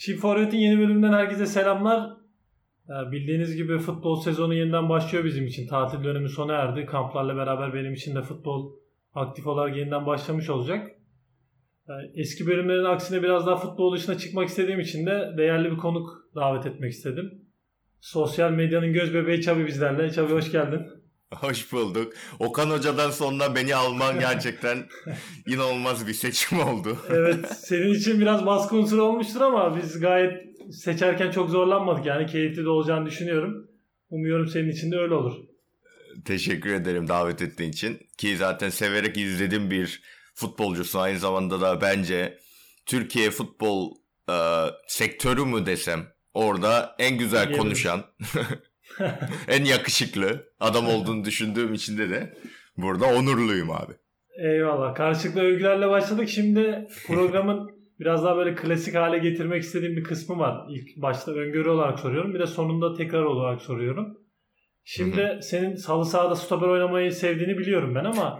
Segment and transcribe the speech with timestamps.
[0.00, 2.10] Çift Forvet'in yeni bölümünden herkese selamlar.
[2.88, 5.68] Bildiğiniz gibi futbol sezonu yeniden başlıyor bizim için.
[5.68, 6.86] Tatil dönemi sona erdi.
[6.86, 8.72] Kamplarla beraber benim için de futbol
[9.14, 10.90] aktif olarak yeniden başlamış olacak.
[12.14, 16.66] Eski bölümlerin aksine biraz daha futbol dışına çıkmak istediğim için de değerli bir konuk davet
[16.66, 17.44] etmek istedim.
[18.00, 20.10] Sosyal medyanın göz bebeği Çabi bizlerle.
[20.10, 20.86] Çabi hoş geldin.
[21.34, 22.12] Hoş bulduk.
[22.38, 24.88] Okan Hoca'dan sonra beni alman gerçekten
[25.46, 26.96] inanılmaz bir seçim oldu.
[27.08, 30.32] evet senin için biraz baskı unsuru olmuştur ama biz gayet
[30.74, 32.06] seçerken çok zorlanmadık.
[32.06, 33.68] Yani keyifli de olacağını düşünüyorum.
[34.10, 35.34] Umuyorum senin için de öyle olur.
[36.24, 37.98] Teşekkür ederim davet ettiğin için.
[38.18, 40.02] Ki zaten severek izledim bir
[40.34, 40.98] futbolcusu.
[40.98, 42.38] Aynı zamanda da bence
[42.86, 43.94] Türkiye futbol
[44.30, 44.34] e,
[44.86, 48.04] sektörü mü desem orada en güzel konuşan
[49.48, 52.34] en yakışıklı adam olduğunu düşündüğüm için de
[52.76, 53.92] burada onurluyum abi.
[54.38, 54.94] Eyvallah.
[54.94, 56.28] Karşılıklı övgülerle başladık.
[56.28, 60.66] Şimdi programın biraz daha böyle klasik hale getirmek istediğim bir kısmı var.
[60.70, 62.34] İlk başta öngörü olarak soruyorum.
[62.34, 64.16] Bir de sonunda tekrar olarak soruyorum.
[64.84, 68.38] Şimdi senin salı sahada stoper oynamayı sevdiğini biliyorum ben ama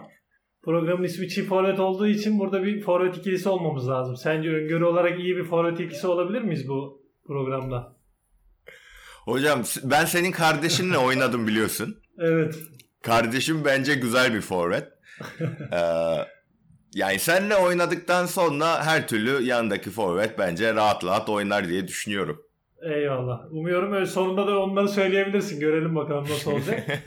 [0.64, 4.16] programın ismi çift forvet olduğu için burada bir forvet ikilisi olmamız lazım.
[4.16, 7.99] Sence öngörü olarak iyi bir forvet ikilisi olabilir miyiz bu programda?
[9.24, 11.96] Hocam ben senin kardeşinle oynadım biliyorsun.
[12.18, 12.54] Evet.
[13.02, 14.88] Kardeşim bence güzel bir forvet.
[15.72, 15.80] ee,
[16.94, 22.42] yani seninle oynadıktan sonra her türlü yandaki forvet bence rahat rahat oynar diye düşünüyorum.
[22.82, 23.40] Eyvallah.
[23.50, 25.60] Umuyorum öyle sonunda da onları söyleyebilirsin.
[25.60, 26.86] Görelim bakalım nasıl olacak.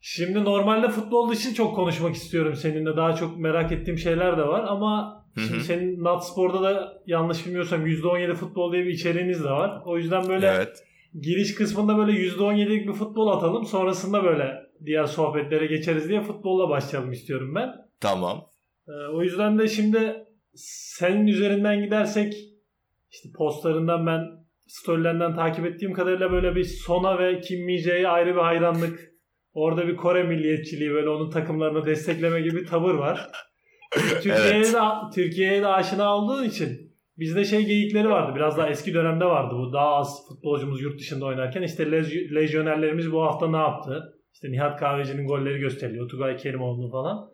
[0.00, 2.96] Şimdi normalde futbol için çok konuşmak istiyorum seninle.
[2.96, 8.34] Daha çok merak ettiğim şeyler de var ama şimdi senin Natspor'da da yanlış bilmiyorsam %17
[8.34, 9.82] futbol diye bir içeriğiniz de var.
[9.84, 10.84] O yüzden böyle evet.
[11.20, 13.64] giriş kısmında böyle %17'lik bir futbol atalım.
[13.66, 14.54] Sonrasında böyle
[14.84, 17.72] diğer sohbetlere geçeriz diye futbolla başlayalım istiyorum ben.
[18.00, 18.44] Tamam.
[18.88, 20.24] Ee, o yüzden de şimdi
[20.98, 22.34] senin üzerinden gidersek
[23.10, 24.20] işte postlarından ben
[24.66, 29.16] storylerinden takip ettiğim kadarıyla böyle bir Sona ve Kim Mije'ye ayrı bir hayranlık
[29.56, 33.30] Orada bir Kore milliyetçiliği böyle onun takımlarını destekleme gibi tavır var.
[34.22, 34.74] Türkiye'ye evet.
[34.74, 34.78] de
[35.14, 38.32] Türkiye'ye de aşina olduğun için bizde şey geyikleri vardı.
[38.36, 39.72] Biraz daha eski dönemde vardı bu.
[39.72, 44.12] Daha az futbolcumuz yurt dışında oynarken işte lej- lejyonerlerimiz bu hafta ne yaptı?
[44.34, 46.08] İşte Nihat Kahveci'nin golleri gösteriliyor.
[46.08, 47.30] Tugay Kerimoğlu'nun falan.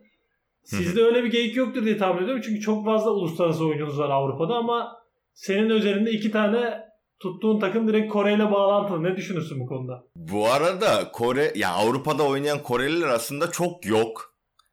[0.64, 2.42] Sizde öyle bir geyik yoktur diye tahmin ediyorum.
[2.46, 4.96] Çünkü çok fazla uluslararası oyuncunuz var Avrupa'da ama
[5.34, 6.80] senin üzerinde iki tane
[7.20, 9.02] tuttuğun takım direkt Kore ile bağlantılı.
[9.02, 10.04] Ne düşünürsün bu konuda?
[10.16, 14.31] Bu arada Kore ya Avrupa'da oynayan Koreliler aslında çok yok.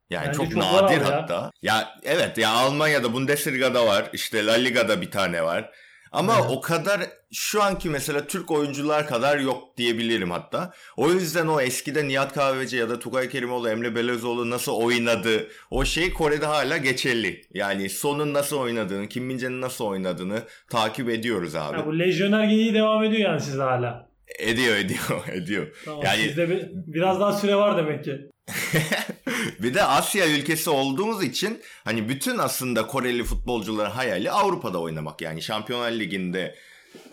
[0.10, 1.52] Yani Bence çok, çok nadir hatta.
[1.62, 1.76] Ya.
[1.76, 4.10] ya evet ya Almanya'da Bundesliga'da var.
[4.14, 5.72] İşte La Liga'da bir tane var.
[6.12, 6.46] Ama evet.
[6.50, 10.74] o kadar şu anki mesela Türk oyuncular kadar yok diyebilirim hatta.
[10.98, 15.86] O yüzden o eskide Nihat Kahveci ya da Tugay Kerimoğlu, Emre Belözoğlu nasıl oynadı o
[15.86, 17.42] şey Kore'de hala geçerli.
[17.54, 21.78] Yani Son'un nasıl oynadığını, Kim Mince'nin nasıl oynadığını takip ediyoruz abi.
[21.78, 24.10] Ya bu lejyoner geyiği devam ediyor yani sizde hala.
[24.40, 25.68] Ediyor ediyor ediyor.
[25.86, 28.30] Tamam, yani sizde bir, biraz daha süre var demek ki.
[29.60, 35.22] bir de Asya ülkesi olduğumuz için hani bütün aslında Koreli futbolcuların hayali Avrupa'da oynamak.
[35.22, 36.56] Yani Şampiyonlar Ligi'nde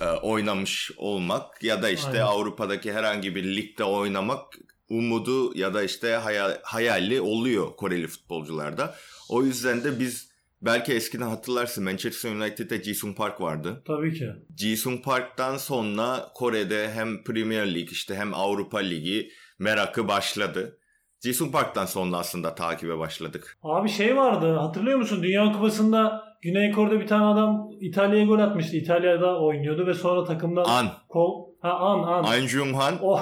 [0.01, 2.21] e, oynamış olmak ya da işte Aynen.
[2.21, 4.55] Avrupa'daki herhangi bir ligde oynamak
[4.89, 8.95] umudu ya da işte hayal, hayali oluyor Koreli futbolcularda.
[9.29, 10.29] O yüzden de biz
[10.63, 13.83] belki eskiden hatırlarsın Manchester United'de Jisung Park vardı.
[13.87, 14.31] Tabii ki.
[14.57, 20.79] Jisung Park'tan sonra Kore'de hem Premier Lig işte hem Avrupa Ligi merakı başladı.
[21.25, 23.59] Jisung Park'tan sonra aslında takibe başladık.
[23.63, 25.23] Abi şey vardı hatırlıyor musun?
[25.23, 28.77] Dünya Kupası'nda Güney Kore'de bir tane adam İtalya'ya gol atmıştı.
[28.77, 30.65] İtalya'da oynuyordu ve sonra takımdan...
[30.65, 30.87] An.
[31.09, 32.25] Ko ha An An.
[32.25, 32.99] An Jung Han.
[33.03, 33.21] O,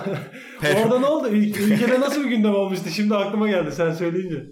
[0.62, 1.28] orada ne oldu?
[1.32, 2.90] Ülkede nasıl bir gündem olmuştu?
[2.90, 4.46] Şimdi aklıma geldi sen söyleyince.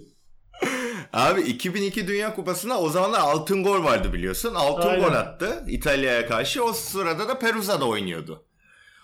[1.13, 4.55] Abi 2002 Dünya Kupası'nda o zamanlar altın gol vardı biliyorsun.
[4.55, 5.05] Altın aynen.
[5.05, 6.65] gol attı İtalya'ya karşı.
[6.65, 8.45] O sırada da Peruza'da oynuyordu.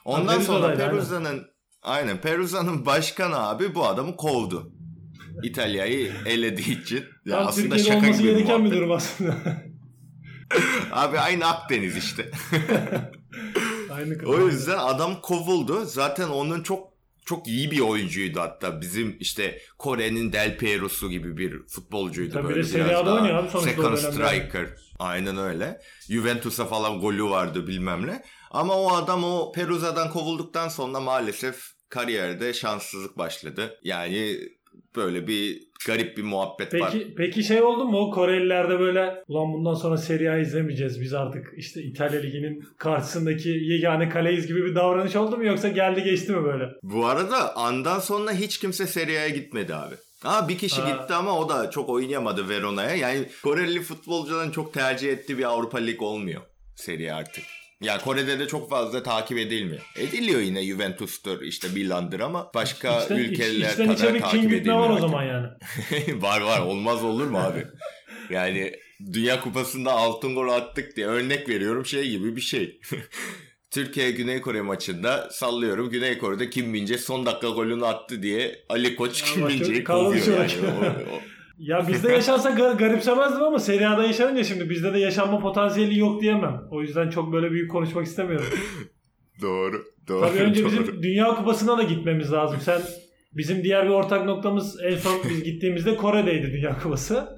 [0.05, 1.47] Ondan ha, sonra Peruza'nın
[1.89, 4.73] Aynen Peruza'nın başkanı abi bu adamı kovdu.
[5.43, 7.05] İtalya'yı elediği için.
[7.25, 9.37] Ya Tam aslında Türkiye'de şaka olması gibi gereken bir durum aslında.
[10.93, 12.31] abi aynı Akdeniz işte.
[13.91, 15.85] aynı o yüzden adam kovuldu.
[15.85, 16.89] Zaten onun çok
[17.25, 18.81] çok iyi bir oyuncuydu hatta.
[18.81, 22.33] Bizim işte Kore'nin Del Piero'su gibi bir futbolcuydu.
[22.33, 24.67] Tabii böyle Serie A'da oynuyor abi sonuçta Second striker.
[24.99, 25.81] Aynen öyle.
[26.09, 28.23] Juventus'a falan golü vardı bilmem ne.
[28.51, 33.79] Ama o adam o Peruza'dan kovulduktan sonra maalesef kariyerde şanssızlık başladı.
[33.83, 34.39] Yani
[34.97, 36.95] böyle bir garip bir muhabbet peki, var.
[37.17, 38.11] Peki şey oldu mu?
[38.11, 41.01] Korelilerde böyle ulan bundan sonra Serie A izlemeyeceğiz.
[41.01, 46.03] Biz artık işte İtalya Ligi'nin karşısındaki yegane kaleyiz gibi bir davranış oldu mu yoksa geldi
[46.03, 46.65] geçti mi böyle?
[46.83, 49.95] Bu arada andan sonra hiç kimse Serie A'ya gitmedi abi.
[50.23, 50.91] Ha bir kişi ha.
[50.91, 52.95] gitti ama o da çok oynayamadı Verona'ya.
[52.95, 56.43] Yani Koreli futbolcuların çok tercih ettiği bir Avrupa Lig olmuyor.
[56.77, 57.45] seri artık.
[57.81, 59.83] Ya Kore'de de çok fazla takip edilmiyor.
[59.97, 64.61] Ediliyor yine Juventus'tur işte Milan'dır ama başka içten, ülkeler iç, kadar içe takip edilmiyor.
[64.61, 64.79] edilmiyor.
[64.79, 65.49] var o zaman yani.
[66.23, 67.67] var var olmaz olur mu abi?
[68.31, 68.73] yani
[69.13, 72.81] Dünya Kupası'nda altın gol attık diye örnek veriyorum şey gibi bir şey.
[73.71, 78.97] Türkiye Güney Kore maçında sallıyorum Güney Kore'de Kim Mince son dakika golünü attı diye Ali
[78.97, 80.53] Koç Kim Mince'yi kovuyor yani.
[80.81, 81.21] O, o,
[81.59, 86.63] ya bizde yaşansa gar- garipsemezdim ama Serie yaşanınca şimdi bizde de yaşanma potansiyeli yok diyemem.
[86.71, 88.47] O yüzden çok böyle büyük konuşmak istemiyorum.
[89.43, 89.83] doğru.
[90.09, 90.21] Doğru.
[90.21, 90.71] Tabii önce doğru.
[90.71, 92.59] bizim Dünya Kupası'na da gitmemiz lazım.
[92.61, 92.81] Sen
[93.33, 97.29] bizim diğer bir ortak noktamız en son biz gittiğimizde Kore'deydi Dünya Kupası.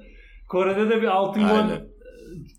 [0.49, 1.81] Kore'de de bir altın gol Aynen.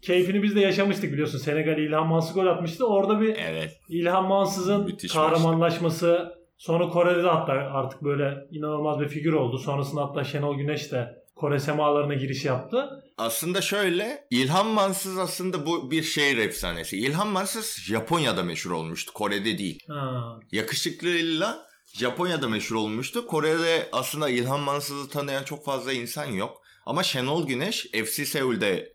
[0.02, 1.38] keyfini biz de yaşamıştık biliyorsun.
[1.38, 2.88] Senegal İlhan Mansız gol atmıştı.
[2.88, 3.80] Orada bir Evet.
[3.90, 9.57] İlhan Mansız'ın Müthiş kahramanlaşması sonra Kore'de de hatta artık böyle inanılmaz bir figür oldu.
[9.57, 13.04] Sonrasında hatta Şenol Güneş de Kore semalarına giriş yaptı.
[13.18, 16.98] Aslında şöyle İlhan Mansız aslında bu bir şehir efsanesi.
[16.98, 19.14] İlhan Mansız Japonya'da meşhur olmuştu.
[19.14, 19.80] Kore'de değil.
[19.88, 20.40] Ha.
[20.52, 23.28] Yakışıklılığıyla Japonya'da meşhur olmuştu.
[23.28, 26.62] Kore'de aslında İlhan Mansız'ı tanıyan çok fazla insan yok.
[26.86, 28.94] Ama Şenol Güneş FC Seul'de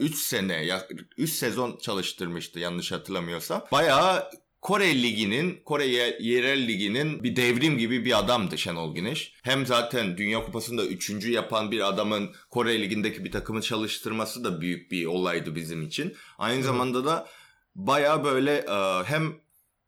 [0.00, 0.68] 3 sene,
[1.16, 3.64] 3 sezon çalıştırmıştı yanlış hatırlamıyorsam.
[3.72, 4.30] Bayağı
[4.62, 5.86] Kore Ligi'nin, Kore
[6.20, 9.32] Yerel Ligi'nin bir devrim gibi bir adamdı Şenol Güneş.
[9.42, 14.90] Hem zaten Dünya Kupası'nda üçüncü yapan bir adamın Kore Ligi'ndeki bir takımı çalıştırması da büyük
[14.90, 16.16] bir olaydı bizim için.
[16.38, 17.28] Aynı zamanda da
[17.74, 18.66] bayağı böyle
[19.04, 19.34] hem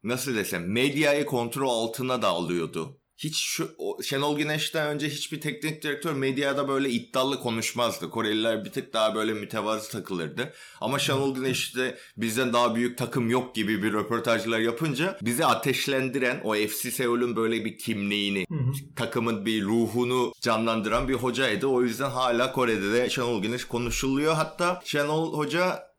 [0.03, 2.98] nasıl desem medyayı kontrol altına da alıyordu.
[3.19, 8.09] Hiç şu Şenol Güneş'ten önce hiçbir teknik direktör medyada böyle iddialı konuşmazdı.
[8.09, 10.53] Koreliler bir tık daha böyle mütevazı takılırdı.
[10.81, 16.41] Ama Şenol Güneş de bizden daha büyük takım yok gibi bir röportajlar yapınca bizi ateşlendiren
[16.43, 18.71] o FC Seul'ün böyle bir kimliğini, Hı hı.
[18.95, 21.67] takımın bir ruhunu canlandıran bir hocaydı.
[21.67, 24.35] O yüzden hala Kore'de de Şenol Güneş konuşuluyor.
[24.35, 25.89] Hatta Şenol Hoca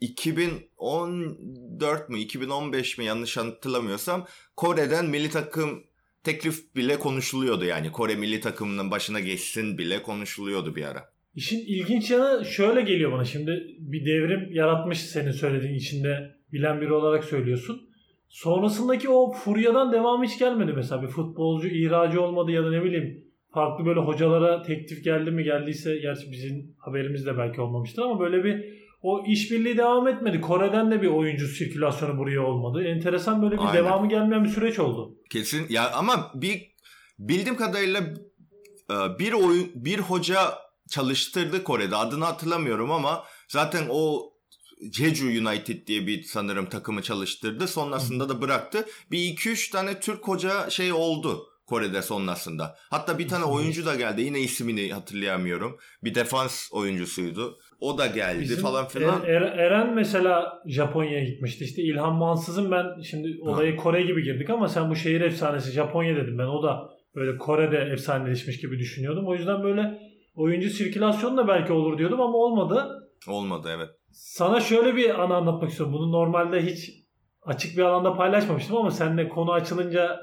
[0.00, 4.26] 2014 mü 2015 mi yanlış hatırlamıyorsam
[4.56, 5.89] Kore'den milli takım
[6.24, 7.92] teklif bile konuşuluyordu yani.
[7.92, 11.04] Kore milli takımının başına geçsin bile konuşuluyordu bir ara.
[11.34, 13.24] İşin ilginç yanı şöyle geliyor bana.
[13.24, 17.90] Şimdi bir devrim yaratmış senin söylediğin içinde bilen biri olarak söylüyorsun.
[18.28, 21.02] Sonrasındaki o furyadan devam hiç gelmedi mesela.
[21.02, 25.98] Bir futbolcu ihracı olmadı ya da ne bileyim farklı böyle hocalara teklif geldi mi geldiyse
[25.98, 30.40] gerçi bizim haberimiz de belki olmamıştır ama böyle bir o işbirliği devam etmedi.
[30.40, 32.84] Kore'den de bir oyuncu sirkülasyonu buraya olmadı.
[32.84, 33.74] Enteresan böyle bir Aynen.
[33.74, 35.14] devamı gelmeyen bir süreç oldu.
[35.30, 36.74] Kesin ya ama bir
[37.18, 38.00] bildiğim kadarıyla
[38.90, 40.40] e, bir oyun bir hoca
[40.90, 41.96] çalıştırdı Kore'de.
[41.96, 44.32] Adını hatırlamıyorum ama zaten o
[44.92, 47.68] Jeju United diye bir sanırım takımı çalıştırdı.
[47.68, 48.86] Sonrasında da bıraktı.
[49.10, 52.76] Bir 2-3 tane Türk hoca şey oldu Kore'de sonrasında.
[52.90, 54.22] Hatta bir tane oyuncu da geldi.
[54.22, 55.78] Yine ismini hatırlayamıyorum.
[56.04, 57.58] Bir defans oyuncusuydu.
[57.80, 59.22] O da geldi Bizim falan filan.
[59.24, 61.64] Er- Er- Eren mesela Japonya'ya gitmişti.
[61.64, 66.16] İşte İlhan Mansız'ın ben şimdi olayı Kore gibi girdik ama sen bu şehir efsanesi Japonya
[66.16, 66.46] dedim ben.
[66.46, 69.26] O da böyle Kore'de efsaneleşmiş gibi düşünüyordum.
[69.26, 69.98] O yüzden böyle
[70.34, 73.08] oyuncu sirkülasyonu da belki olur diyordum ama olmadı.
[73.28, 73.88] Olmadı evet.
[74.12, 75.94] Sana şöyle bir anı anlatmak istiyorum.
[75.94, 76.90] Bunu normalde hiç
[77.42, 80.20] açık bir alanda paylaşmamıştım ama seninle konu açılınca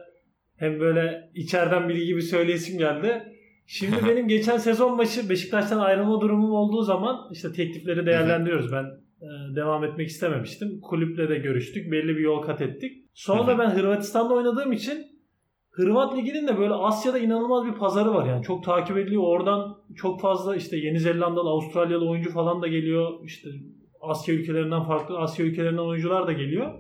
[0.55, 3.24] hem böyle içeriden biri gibi söyleyesim geldi.
[3.69, 8.71] Şimdi benim geçen sezon başı Beşiktaş'tan ayrılma durumum olduğu zaman işte teklifleri değerlendiriyoruz.
[8.71, 8.83] Ben
[9.21, 10.81] e, devam etmek istememiştim.
[10.81, 11.91] Kulüple de görüştük.
[11.91, 12.91] Belli bir yol kat ettik.
[13.13, 15.05] Sonra ben Hırvatistan'da oynadığım için
[15.71, 18.43] Hırvat Ligi'nin de böyle Asya'da inanılmaz bir pazarı var yani.
[18.43, 19.24] Çok takip ediliyor.
[19.24, 23.12] Oradan çok fazla işte Yeni Zelandalı, Avustralyalı oyuncu falan da geliyor.
[23.24, 23.50] İşte
[24.01, 26.74] Asya ülkelerinden farklı Asya ülkelerinden oyuncular da geliyor.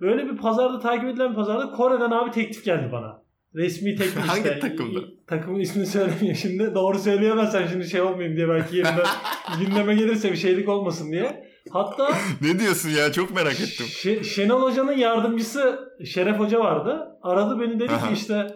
[0.00, 3.23] Böyle bir pazarda takip edilen bir pazarda Kore'den abi teklif geldi bana.
[3.54, 5.00] Resmi teklif Hangi takımda?
[5.26, 6.74] Takımın ismini söylemiyor şimdi.
[6.74, 9.06] Doğru söyleyemezsem şimdi şey olmayayım diye belki yeniden
[9.60, 11.44] gündeme gelirse bir şeylik olmasın diye.
[11.70, 12.08] Hatta
[12.42, 13.86] ne diyorsun ya çok merak ettim.
[13.86, 17.08] Ş- Şenol Hoca'nın yardımcısı Şeref Hoca vardı.
[17.22, 18.08] Aradı beni dedi Aha.
[18.08, 18.46] ki işte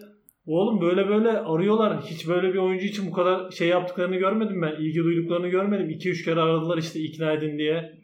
[0.46, 2.00] oğlum böyle böyle arıyorlar.
[2.02, 4.72] Hiç böyle bir oyuncu için bu kadar şey yaptıklarını görmedim ben.
[4.82, 5.90] İlgi duyduklarını görmedim.
[5.90, 7.98] 2-3 kere aradılar işte ikna edin diye.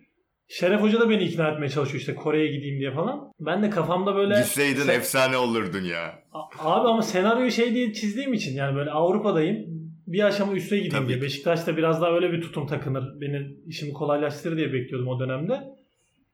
[0.48, 3.32] Şeref Hoca da beni ikna etmeye çalışıyor işte Kore'ye gideyim diye falan.
[3.40, 4.34] Ben de kafamda böyle...
[4.34, 6.18] Gitseydin Sen- efsane olurdun ya.
[6.32, 9.66] A- Abi ama senaryoyu şey diye çizdiğim için yani böyle Avrupa'dayım
[10.06, 11.08] bir aşama üste gideyim Tabii.
[11.08, 11.22] diye.
[11.22, 13.20] Beşiktaş'ta biraz daha öyle bir tutum takınır.
[13.20, 15.60] Benim işimi kolaylaştırır diye bekliyordum o dönemde.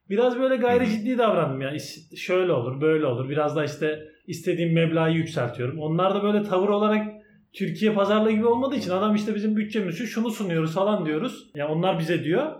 [0.09, 1.71] Biraz böyle gayri ciddi davrandım ya.
[1.71, 3.29] İş- Şöyle olur, böyle olur.
[3.29, 5.79] Biraz da işte istediğim meblağı yükseltiyorum.
[5.79, 7.07] Onlar da böyle tavır olarak
[7.53, 11.49] Türkiye pazarlığı gibi olmadığı için adam işte bizim bütçemiz şu şunu sunuyoruz falan diyoruz.
[11.55, 12.51] Ya onlar bize diyor.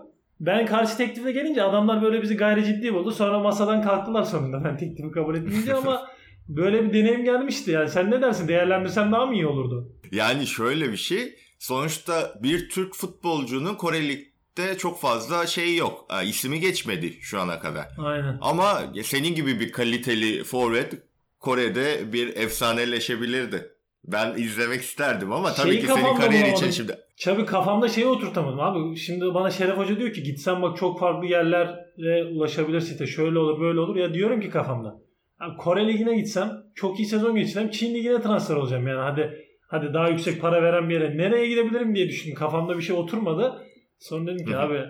[0.42, 3.10] Ben karşı teklifle gelince adamlar böyle bizi gayri ciddi buldu.
[3.10, 6.08] Sonra masadan kalktılar sonunda ben teklifi kabul etmeyince ama
[6.48, 7.88] böyle bir deneyim gelmişti yani.
[7.88, 8.48] Sen ne dersin?
[8.48, 9.92] Değerlendirsem daha mı iyi olurdu?
[10.12, 11.34] Yani şöyle bir şey.
[11.58, 16.04] Sonuçta bir Türk futbolcunun Koreli de çok fazla şey yok.
[16.08, 17.88] Ha, ismi geçmedi şu ana kadar.
[17.98, 18.38] Aynen.
[18.40, 20.94] Ama senin gibi bir kaliteli forvet
[21.38, 23.71] Kore'de bir efsaneleşebilirdi.
[24.04, 26.96] Ben izlemek isterdim ama tabii Şeyi ki senin kariyer için şimdi.
[27.24, 28.96] Tabii kafamda şeyi oturtamadım abi.
[28.96, 32.92] Şimdi bana Şeref Hoca diyor ki gitsen bak çok farklı yerlere ulaşabilirsin.
[32.92, 33.96] İşte şöyle olur böyle olur.
[33.96, 35.00] Ya diyorum ki kafamda.
[35.40, 39.00] Abi Kore Ligi'ne gitsem çok iyi sezon geçirem Çin Ligi'ne transfer olacağım yani.
[39.00, 42.34] Hadi hadi daha yüksek para veren bir yere nereye gidebilirim diye düşündüm.
[42.34, 43.62] Kafamda bir şey oturmadı.
[43.98, 44.80] Sonra dedim ki abi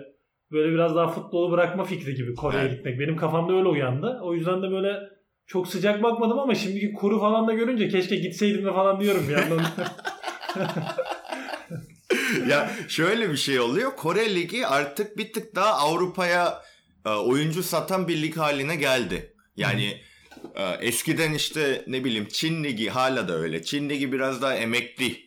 [0.51, 2.75] böyle biraz daha futbolu bırakma fikri gibi Kore'ye evet.
[2.75, 2.99] gitmek.
[2.99, 4.19] Benim kafamda öyle uyandı.
[4.23, 4.99] O yüzden de böyle
[5.47, 9.33] çok sıcak bakmadım ama şimdiki kuru falan da görünce keşke gitseydim de falan diyorum bir
[9.33, 9.65] yandan.
[12.49, 13.95] ya şöyle bir şey oluyor.
[13.95, 16.61] Kore Ligi artık bir tık daha Avrupa'ya
[17.05, 19.33] e, oyuncu satan bir lig haline geldi.
[19.57, 20.01] Yani
[20.55, 23.63] e, eskiden işte ne bileyim Çin Ligi hala da öyle.
[23.63, 25.17] Çin Ligi biraz daha emekli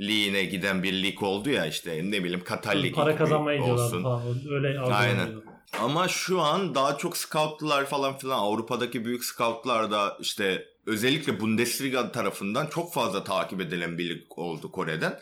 [0.00, 4.22] liğine giden bir lig oldu ya işte ne bileyim Katar Ligi Para kazanmaya gidiyorlar falan.
[4.50, 5.28] Öyle Aynen.
[5.80, 12.12] Ama şu an daha çok scoutlar falan filan Avrupa'daki büyük scoutlar da işte özellikle Bundesliga
[12.12, 15.18] tarafından çok fazla takip edilen bir lig oldu Kore'den.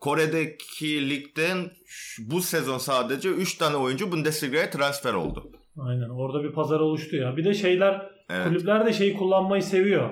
[0.00, 1.70] Kore'deki ligden
[2.18, 5.52] bu sezon sadece 3 tane oyuncu Bundesliga'ya transfer oldu.
[5.78, 7.36] Aynen orada bir pazar oluştu ya.
[7.36, 8.48] Bir de şeyler evet.
[8.48, 10.10] kulüpler de şeyi kullanmayı seviyor.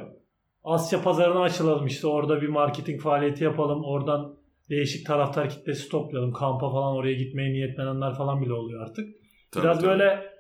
[0.65, 3.85] Asya pazarına açılalım işte orada bir marketing faaliyeti yapalım.
[3.85, 4.35] Oradan
[4.71, 6.33] değişik taraftar kitlesi toplayalım.
[6.33, 9.22] Kampa falan oraya gitmeye niyetlenenler falan bile oluyor artık.
[9.53, 9.89] Tabii, Biraz tabii.
[9.89, 10.33] böyle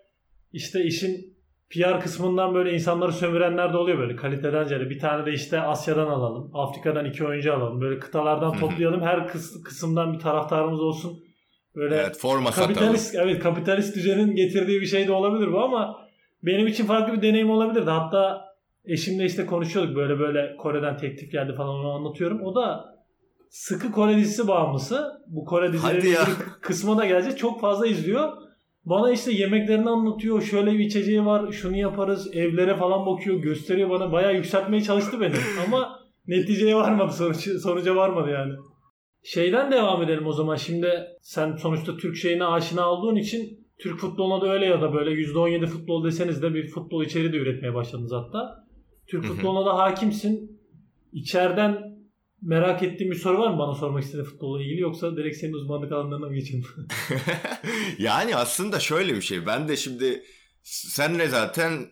[0.53, 1.33] işte işin
[1.71, 4.91] PR kısmından böyle insanları sömürenler de oluyor böyle kaliteden ziyade.
[4.91, 6.51] Bir tane de işte Asya'dan alalım.
[6.55, 7.81] Afrika'dan iki oyuncu alalım.
[7.81, 9.03] Böyle kıtalardan toplayalım.
[9.03, 11.25] Her kıs- kısımdan bir taraftarımız olsun.
[11.77, 13.29] Böyle evet, forma kapitalist, satalım.
[13.29, 16.09] Evet kapitalist düzenin getirdiği bir şey de olabilir bu ama
[16.43, 17.91] benim için farklı bir deneyim olabilirdi.
[17.91, 18.45] Hatta
[18.85, 22.43] eşimle işte konuşuyorduk böyle böyle Kore'den teklif geldi falan onu anlatıyorum.
[22.43, 22.95] O da
[23.51, 25.23] sıkı Kore dizisi bağımlısı.
[25.27, 26.15] Bu Kore dizileri
[26.61, 27.39] kısmına da gelecek.
[27.39, 28.33] Çok fazla izliyor.
[28.85, 30.43] Bana işte yemeklerini anlatıyor.
[30.43, 31.53] Şöyle bir içeceği var.
[31.53, 32.37] Şunu yaparız.
[32.37, 33.37] Evlere falan bakıyor.
[33.37, 34.13] Gösteriyor bana.
[34.13, 35.35] Bayağı yükseltmeye çalıştı beni.
[35.67, 37.13] Ama neticeye varmadı.
[37.13, 38.53] Sonuç, sonuca varmadı yani.
[39.23, 40.57] Şeyden devam edelim o zaman.
[40.57, 45.11] Şimdi sen sonuçta Türk şeyine aşina olduğun için Türk futboluna da öyle ya da böyle
[45.11, 48.65] %17 futbol deseniz de bir futbol içeriği de üretmeye başladınız hatta.
[49.07, 50.61] Türk futboluna da hakimsin.
[51.13, 51.92] İçeriden
[52.43, 55.93] merak ettiğim bir soru var mı bana sormak istediğin futbolla ilgili yoksa direkt senin uzmanlık
[55.93, 56.65] alanlarına mı geçelim?
[57.99, 59.47] yani aslında şöyle bir şey.
[59.47, 60.25] Ben de şimdi
[60.63, 61.87] senle zaten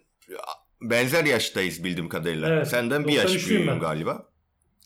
[0.83, 2.49] benzer yaştayız bildiğim kadarıyla.
[2.49, 3.81] Evet, Senden bir yaş büyüğüm ben.
[3.81, 4.31] galiba.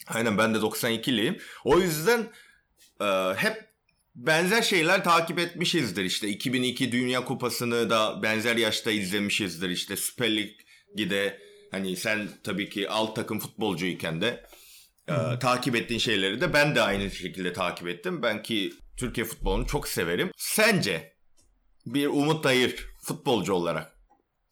[0.06, 1.40] Aynen ben de 92'liyim.
[1.64, 2.20] O yüzden
[3.00, 3.04] e,
[3.36, 3.64] hep
[4.14, 6.04] benzer şeyler takip etmişizdir.
[6.04, 9.70] İşte 2002 Dünya Kupası'nı da benzer yaşta izlemişizdir.
[9.70, 11.38] İşte Süper Lig'de
[11.70, 14.44] hani sen tabii ki alt takım futbolcuyken de
[15.08, 18.22] e, takip ettiğin şeyleri de ben de aynı şekilde takip ettim.
[18.22, 20.30] Ben ki Türkiye futbolunu çok severim.
[20.36, 21.14] Sence
[21.86, 23.94] bir Umut Dayır futbolcu olarak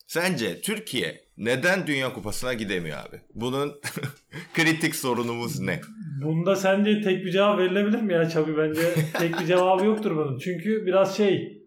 [0.06, 3.21] sence Türkiye neden Dünya Kupası'na gidemiyor abi?
[3.35, 3.73] Bunun
[4.54, 5.80] kritik sorunumuz ne?
[6.23, 8.56] Bunda sence tek bir cevap verilebilir mi ya Çabi?
[8.56, 10.38] Bence tek bir cevabı yoktur bunun.
[10.38, 11.62] Çünkü biraz şey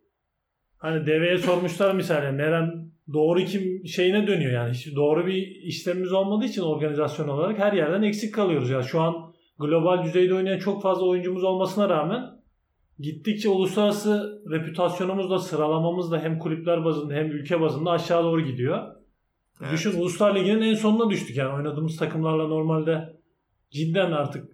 [0.78, 4.74] hani deveye sormuşlar misal neren doğru kim şeyine dönüyor yani.
[4.74, 8.70] Hiç doğru bir işlemimiz olmadığı için organizasyon olarak her yerden eksik kalıyoruz.
[8.70, 12.36] Yani şu an global düzeyde oynayan çok fazla oyuncumuz olmasına rağmen
[13.00, 18.96] gittikçe uluslararası reputasyonumuz da sıralamamız da hem kulüpler bazında hem ülke bazında aşağı doğru gidiyor.
[19.62, 19.72] Evet.
[19.72, 23.20] Düşün Uluslar Ligi'nin en sonuna düştük yani oynadığımız takımlarla normalde
[23.72, 24.50] cidden artık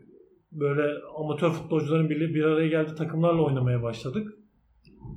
[0.51, 0.83] böyle
[1.19, 4.40] amatör futbolcuların bir, bir araya geldiği takımlarla oynamaya başladık.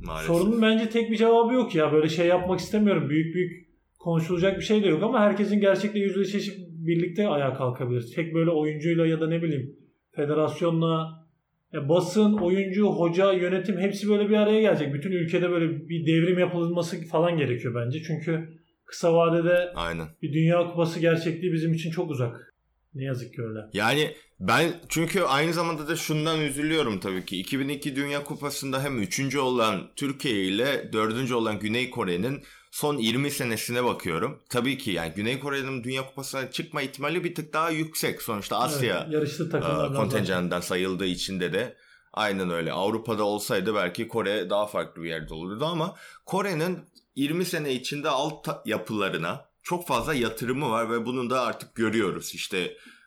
[0.04, 0.26] Maalesef.
[0.26, 1.92] Sorunun bence tek bir cevabı yok ya.
[1.92, 3.10] Böyle şey yapmak istemiyorum.
[3.10, 8.12] Büyük büyük konuşulacak bir şey de yok ama herkesin gerçekle yüzleşip birlikte ayağa kalkabilir.
[8.14, 9.76] Tek böyle oyuncuyla ya da ne bileyim
[10.12, 11.24] federasyonla
[11.72, 14.94] ya basın, oyuncu, hoca, yönetim hepsi böyle bir araya gelecek.
[14.94, 18.02] Bütün ülkede böyle bir devrim yapılması falan gerekiyor bence.
[18.02, 18.48] Çünkü
[18.84, 20.06] kısa vadede Aynen.
[20.22, 22.53] bir dünya kupası gerçekliği bizim için çok uzak.
[22.94, 23.58] Ne yazık ki öyle.
[23.72, 27.38] Yani ben çünkü aynı zamanda da şundan üzülüyorum tabii ki.
[27.38, 29.36] 2002 Dünya Kupası'nda hem 3.
[29.36, 31.32] olan Türkiye ile 4.
[31.32, 34.42] olan Güney Kore'nin son 20 senesine bakıyorum.
[34.48, 38.22] Tabii ki yani Güney Kore'nin Dünya Kupası'na çıkma ihtimali bir tık daha yüksek.
[38.22, 41.76] Sonuçta Asya evet, e, kontenjanından sayıldığı içinde de
[42.12, 42.72] aynen öyle.
[42.72, 45.94] Avrupa'da olsaydı belki Kore daha farklı bir yerde olurdu ama
[46.26, 46.78] Kore'nin
[47.16, 52.34] 20 sene içinde alt yapılarına çok fazla yatırımı var ve bunu da artık görüyoruz.
[52.34, 52.58] İşte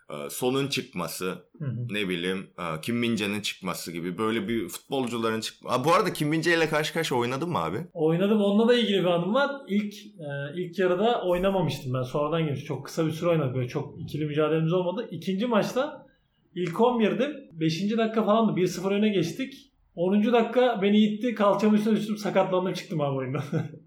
[0.09, 1.25] e, Son'un çıkması,
[1.59, 1.87] hı hı.
[1.89, 5.85] ne bileyim e, Kim Mince'nin çıkması gibi böyle bir futbolcuların çıkması.
[5.85, 7.77] Bu arada Kim Mince ile karşı karşı oynadın mı abi?
[7.93, 8.41] Oynadım.
[8.41, 9.51] Onunla da ilgili bir anım var.
[9.67, 12.03] İlk e, ilk yarıda oynamamıştım ben.
[12.03, 12.63] Sonradan girmiş.
[12.63, 13.55] Çok kısa bir süre oynadık.
[13.55, 15.07] Böyle çok ikili mücadelemiz olmadı.
[15.11, 16.07] İkinci maçta
[16.55, 17.59] ilk 11'dim.
[17.59, 17.97] 5.
[17.97, 18.59] dakika falandı.
[18.59, 19.53] 1-0 öne geçtik.
[19.95, 20.33] 10.
[20.33, 21.35] dakika beni itti.
[21.35, 22.17] Kalçamın üstüne düştüm.
[22.17, 23.43] Sakatlandım çıktım abi oyundan.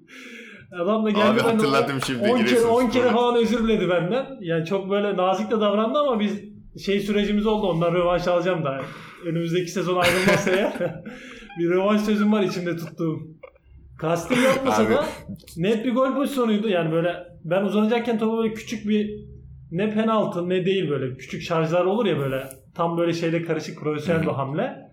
[0.73, 1.23] Adam da geldi.
[1.23, 2.29] Abi hatırladım şimdi.
[2.29, 4.27] 10 kere, 10 kere falan özür diledi benden.
[4.41, 6.41] Yani çok böyle nazik de davrandı ama biz
[6.85, 7.67] şey sürecimiz oldu.
[7.67, 8.81] Ondan rövanş alacağım da.
[9.25, 11.03] Önümüzdeki sezon ayrılmazsa eğer
[11.59, 13.19] bir rövanş sözüm var içimde tuttuğum.
[13.99, 14.93] Kasti yapmasa Abi.
[14.93, 15.05] da
[15.57, 16.69] net bir gol pozisyonuydu.
[16.69, 19.11] Yani böyle ben uzanacakken topu böyle küçük bir
[19.71, 24.23] ne penaltı ne değil böyle küçük şarjlar olur ya böyle tam böyle şeyle karışık profesyonel
[24.23, 24.91] bir hamle.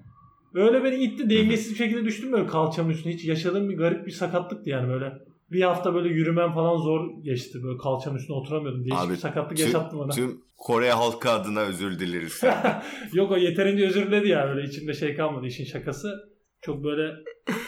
[0.53, 3.13] Öyle beni itti dengesiz bir şekilde düştüm böyle kalçamın üstüne.
[3.13, 5.13] Hiç yaşadığım bir garip bir sakatlıktı yani böyle.
[5.51, 7.63] Bir hafta böyle yürümem falan zor geçti.
[7.63, 8.85] Böyle kalçamın üstüne oturamıyordum.
[8.85, 10.11] Değişik Abi, bir sakatlık tüm, yaşattı bana.
[10.11, 12.43] Tüm Kore halkı adına özür dileriz.
[13.13, 14.47] Yok o yeterince özür diledi ya.
[14.47, 16.29] Böyle içimde şey kalmadı işin şakası.
[16.61, 17.11] Çok böyle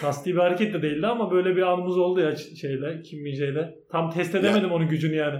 [0.01, 3.55] kasti bir hareket de değildi ama böyle bir anımız oldu ya şeyle Kim Min
[3.91, 4.75] Tam test edemedim ya.
[4.75, 5.39] onun gücünü yani.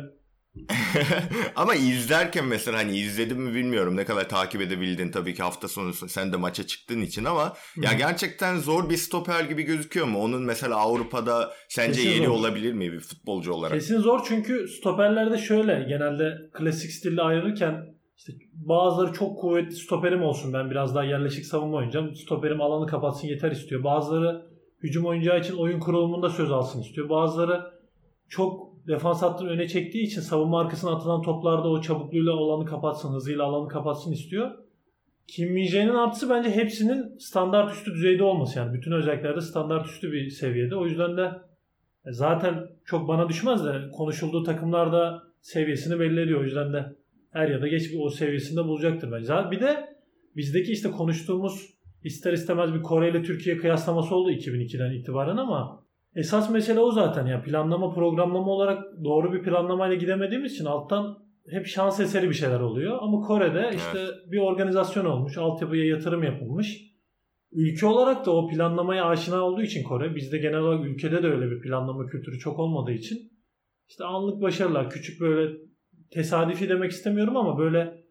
[1.55, 5.93] Ama izlerken mesela hani izledim mi bilmiyorum ne kadar takip edebildin tabii ki hafta sonu
[5.93, 7.81] sen de maça çıktığın için ama Hı.
[7.81, 10.19] ya gerçekten zor bir stoper gibi gözüküyor mu?
[10.19, 12.33] Onun mesela Avrupa'da sence Kesin yeri zor.
[12.33, 13.73] olabilir mi bir futbolcu olarak?
[13.73, 17.85] Kesin zor çünkü stoperlerde şöyle genelde klasik stille ayrılırken
[18.17, 22.15] işte bazıları çok kuvvetli stoperim olsun ben biraz daha yerleşik savunma oynayacağım.
[22.15, 23.83] Stoperim alanı kapatsın yeter istiyor.
[23.83, 24.45] Bazıları
[24.83, 27.09] hücum oyuncağı için oyun kurulumunda söz alsın istiyor.
[27.09, 27.61] Bazıları
[28.29, 33.43] çok defans hattını öne çektiği için savunma arkasına atılan toplarda o çabukluğuyla alanı kapatsın, hızıyla
[33.43, 34.51] alanı kapatsın istiyor.
[35.27, 40.29] Kim min artısı bence hepsinin standart üstü düzeyde olması yani bütün özelliklerde standart üstü bir
[40.29, 40.75] seviyede.
[40.75, 41.31] O yüzden de
[42.05, 46.39] e, zaten çok bana düşmez de konuşulduğu takımlarda seviyesini belli ediyor.
[46.39, 46.95] O yüzden de
[47.33, 49.33] er ya da geç bir o seviyesinde bulacaktır bence.
[49.51, 49.97] Bir de
[50.35, 55.83] bizdeki işte konuştuğumuz ister istemez bir Kore ile Türkiye kıyaslaması oldu 2002'den itibaren ama
[56.15, 61.17] Esas mesele o zaten ya planlama programlama olarak doğru bir planlamayla gidemediğimiz için alttan
[61.49, 62.97] hep şans eseri bir şeyler oluyor.
[63.01, 64.31] Ama Kore'de işte evet.
[64.31, 66.89] bir organizasyon olmuş, altyapıya yatırım yapılmış.
[67.51, 71.51] Ülke olarak da o planlamaya aşina olduğu için Kore, bizde genel olarak ülkede de öyle
[71.51, 73.31] bir planlama kültürü çok olmadığı için
[73.87, 75.57] işte anlık başarılar, küçük böyle
[76.11, 78.03] tesadüfi demek istemiyorum ama böyle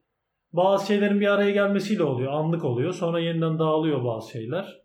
[0.53, 2.93] bazı şeylerin bir araya gelmesiyle oluyor, anlık oluyor.
[2.93, 4.79] Sonra yeniden dağılıyor bazı şeyler.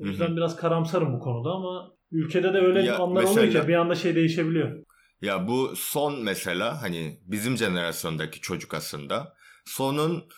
[0.00, 0.36] O yüzden Hı-hı.
[0.36, 4.14] biraz karamsarım bu konuda ama Ülkede de öyle ya anlar mesela, ki bir anda şey
[4.14, 4.84] değişebiliyor.
[5.22, 9.34] Ya bu son mesela hani bizim jenerasyondaki çocuk aslında.
[9.64, 10.28] Sonun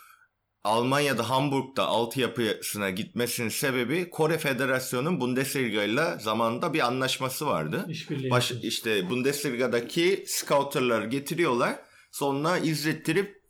[0.64, 7.86] Almanya'da Hamburg'da altyapısına gitmesinin sebebi Kore Federasyonu'nun Bundesliga ile zamanında bir anlaşması vardı.
[7.88, 8.30] İşbirliği.
[8.30, 11.78] Baş, işte Bundesliga'daki scouterları getiriyorlar.
[12.12, 13.42] Sonra izlettirip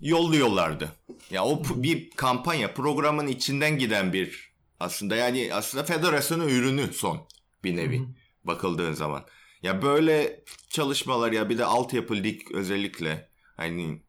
[0.00, 0.88] yolluyorlardı.
[1.30, 7.26] Ya o bir kampanya programın içinden giden bir aslında yani aslında federasyonun ürünü son
[7.64, 8.06] bir nevi Hı-hı.
[8.44, 9.24] bakıldığın zaman.
[9.62, 14.02] Ya böyle çalışmalar ya bir de altyapı lig özellikle hani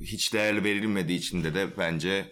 [0.00, 2.24] hiç değer verilmediği için de de bence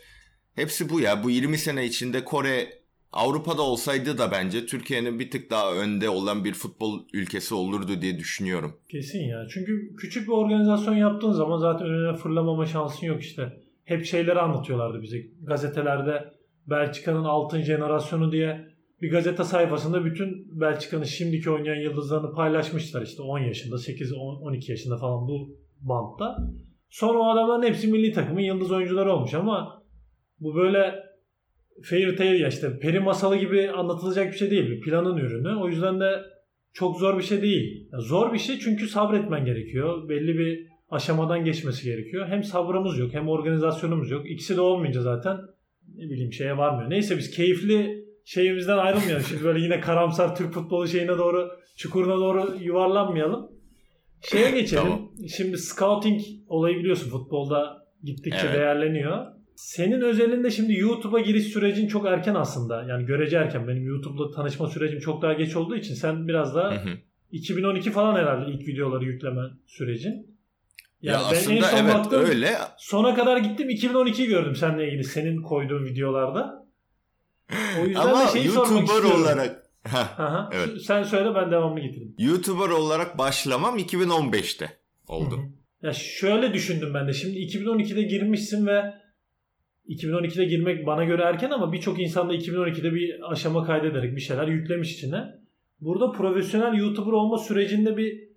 [0.54, 1.24] hepsi bu ya.
[1.24, 6.44] Bu 20 sene içinde Kore Avrupa'da olsaydı da bence Türkiye'nin bir tık daha önde olan
[6.44, 8.76] bir futbol ülkesi olurdu diye düşünüyorum.
[8.88, 9.46] Kesin ya.
[9.50, 13.60] Çünkü küçük bir organizasyon yaptığın zaman zaten önüne fırlamama şansın yok işte.
[13.84, 15.16] Hep şeyleri anlatıyorlardı bize.
[15.42, 16.32] Gazetelerde
[16.66, 18.71] Belçika'nın altın jenerasyonu diye
[19.02, 24.96] bir gazete sayfasında bütün Belçika'nın şimdiki oynayan yıldızlarını paylaşmışlar işte 10 yaşında, 8 12 yaşında
[24.96, 26.36] falan bu bantta.
[26.90, 29.82] Sonra o adamların hepsi milli takımın yıldız oyuncuları olmuş ama
[30.40, 30.94] bu böyle
[31.82, 34.70] fairy tale ya işte peri masalı gibi anlatılacak bir şey değil.
[34.70, 35.54] Bir planın ürünü.
[35.54, 36.22] O yüzden de
[36.72, 37.88] çok zor bir şey değil.
[37.92, 40.08] Yani zor bir şey çünkü sabretmen gerekiyor.
[40.08, 42.26] Belli bir aşamadan geçmesi gerekiyor.
[42.28, 44.30] Hem sabrımız yok hem organizasyonumuz yok.
[44.30, 45.36] İkisi de olmayınca zaten
[45.94, 46.90] ne bileyim şeye varmıyor.
[46.90, 49.24] Neyse biz keyifli şeyimizden ayrılmayalım.
[49.28, 53.52] Şimdi böyle yine karamsar Türk futbolu şeyine doğru, çukuruna doğru yuvarlanmayalım.
[54.20, 54.82] Şeye geçelim.
[54.82, 55.10] Tamam.
[55.36, 58.54] Şimdi scouting olayı biliyorsun futbolda gittikçe evet.
[58.54, 59.26] değerleniyor.
[59.56, 62.82] Senin özelinde şimdi YouTube'a giriş sürecin çok erken aslında.
[62.82, 63.68] Yani görece erken.
[63.68, 66.82] Benim YouTube'da tanışma sürecim çok daha geç olduğu için sen biraz daha
[67.32, 70.32] 2012 falan herhalde ilk videoları yükleme sürecin.
[71.02, 72.50] Yani ya ben aslında en son evet baktım, öyle.
[72.78, 76.61] Sona kadar gittim 2012'yi gördüm seninle ilgili senin koyduğun videolarda.
[77.80, 79.62] O yüzden Ama de şeyi YouTuber olarak
[80.18, 80.82] Aha, evet.
[80.82, 82.14] Sen söyle ben devamını getireyim.
[82.18, 84.70] YouTuber olarak başlamam 2015'te
[85.08, 85.36] oldu.
[85.36, 85.86] Hı-hı.
[85.86, 87.12] Ya şöyle düşündüm ben de.
[87.12, 88.94] Şimdi 2012'de girmişsin ve
[89.88, 94.48] 2012'de girmek bana göre erken ama birçok insan da 2012'de bir aşama kaydederek bir şeyler
[94.48, 95.24] yüklemiş içine.
[95.80, 98.28] Burada profesyonel YouTuber olma sürecinde bir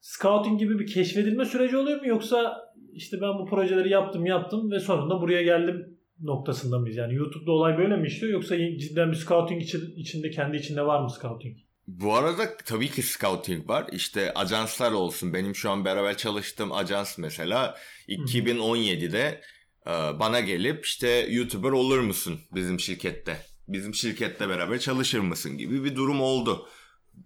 [0.00, 4.80] scouting gibi bir keşfedilme süreci oluyor mu yoksa işte ben bu projeleri yaptım yaptım ve
[4.80, 6.96] sonunda buraya geldim noktasında mıyız?
[6.96, 11.02] Yani YouTube'da olay böyle mi işliyor yoksa cidden bir scouting için, içinde kendi içinde var
[11.02, 11.58] mı scouting?
[11.86, 13.86] Bu arada tabii ki scouting var.
[13.92, 15.34] İşte ajanslar olsun.
[15.34, 17.76] Benim şu an beraber çalıştığım ajans mesela
[18.08, 19.40] 2017'de
[19.86, 25.84] e, bana gelip işte YouTuber olur musun bizim şirkette bizim şirkette beraber çalışır mısın gibi
[25.84, 26.68] bir durum oldu.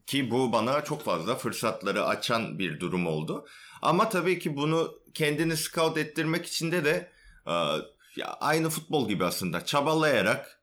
[0.06, 3.46] Ki bu bana çok fazla fırsatları açan bir durum oldu.
[3.82, 7.10] Ama tabii ki bunu kendini scout ettirmek için de de
[7.46, 7.54] e,
[8.16, 10.62] ya aynı futbol gibi aslında çabalayarak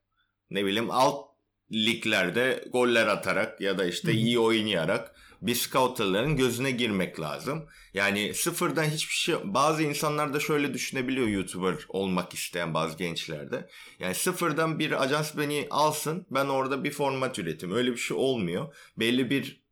[0.49, 1.33] ne bileyim alt
[1.71, 7.65] liglerde goller atarak ya da işte iyi oynayarak bir scouterların gözüne girmek lazım.
[7.93, 13.69] Yani sıfırdan hiçbir şey bazı insanlar da şöyle düşünebiliyor YouTuber olmak isteyen bazı gençlerde.
[13.99, 17.71] Yani sıfırdan bir ajans beni alsın ben orada bir format üretim.
[17.71, 18.75] Öyle bir şey olmuyor.
[18.97, 19.63] Belli bir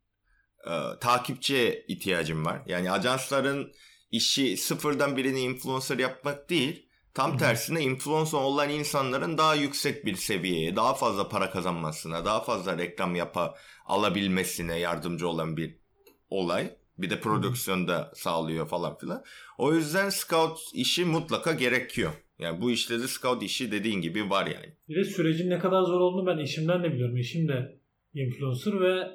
[0.66, 2.62] e, takipçiye ihtiyacım var.
[2.66, 3.72] Yani ajansların
[4.10, 6.88] işi sıfırdan birini influencer yapmak değil.
[7.14, 12.78] Tam tersine influencer olan insanların daha yüksek bir seviyeye, daha fazla para kazanmasına, daha fazla
[12.78, 13.54] reklam yapa
[13.86, 15.76] alabilmesine yardımcı olan bir
[16.30, 16.70] olay.
[16.98, 19.24] Bir de prodüksiyonda sağlıyor falan filan.
[19.58, 22.12] O yüzden scout işi mutlaka gerekiyor.
[22.38, 24.76] Yani bu işte de scout işi dediğin gibi var yani.
[24.88, 27.16] Bir de sürecin ne kadar zor olduğunu ben eşimden de biliyorum.
[27.16, 27.78] Eşim de
[28.14, 29.08] influencer ve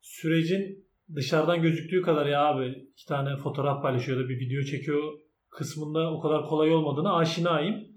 [0.00, 5.18] sürecin dışarıdan gözüktüğü kadar ya abi iki tane fotoğraf paylaşıyor da bir video çekiyor
[5.50, 7.88] kısmında o kadar kolay olmadığını aşinayım.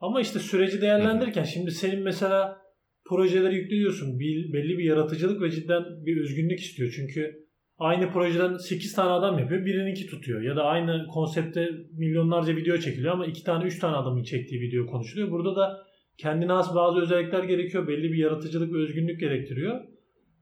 [0.00, 2.64] Ama işte süreci değerlendirirken şimdi senin mesela
[3.04, 4.18] projeleri yüklüyorsun.
[4.18, 6.92] Bir, belli bir yaratıcılık ve cidden bir özgünlük istiyor.
[6.96, 7.44] Çünkü
[7.78, 9.66] aynı projeden 8 tane adam yapıyor.
[9.66, 10.42] Birininki tutuyor.
[10.42, 14.86] Ya da aynı konsepte milyonlarca video çekiliyor ama 2 tane 3 tane adamın çektiği video
[14.86, 15.30] konuşuluyor.
[15.30, 15.86] Burada da
[16.18, 17.88] kendine has bazı özellikler gerekiyor.
[17.88, 19.80] Belli bir yaratıcılık ve özgünlük gerektiriyor.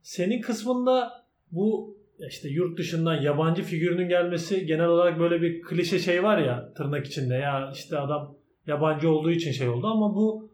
[0.01, 1.11] Senin kısmında
[1.51, 6.73] bu işte yurt dışından yabancı figürünün gelmesi genel olarak böyle bir klişe şey var ya
[6.73, 8.35] tırnak içinde ya işte adam
[8.67, 10.49] yabancı olduğu için şey oldu ama bu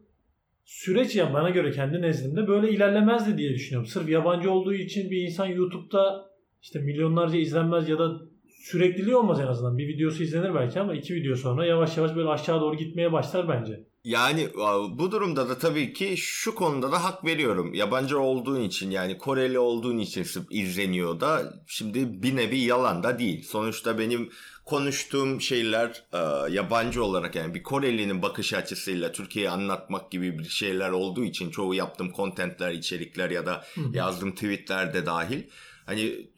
[0.65, 3.87] süreç ya bana göre kendi nezdimde böyle ilerlemezdi diye düşünüyorum.
[3.89, 6.29] Sırf yabancı olduğu için bir insan YouTube'da
[6.61, 9.77] işte milyonlarca izlenmez ya da sürekliliği olmaz en azından.
[9.77, 13.49] Bir videosu izlenir belki ama iki video sonra yavaş yavaş böyle aşağı doğru gitmeye başlar
[13.49, 13.83] bence.
[14.03, 14.49] Yani
[14.89, 17.73] bu durumda da tabii ki şu konuda da hak veriyorum.
[17.73, 23.43] Yabancı olduğun için yani Koreli olduğun için izleniyor da şimdi bir nevi yalan da değil.
[23.43, 24.29] Sonuçta benim
[24.65, 26.05] konuştuğum şeyler
[26.49, 31.73] yabancı olarak yani bir Koreli'nin bakış açısıyla Türkiye'yi anlatmak gibi bir şeyler olduğu için çoğu
[31.73, 35.43] yaptığım kontentler, içerikler ya da yazdığım tweetler de dahil.
[35.85, 36.29] Hani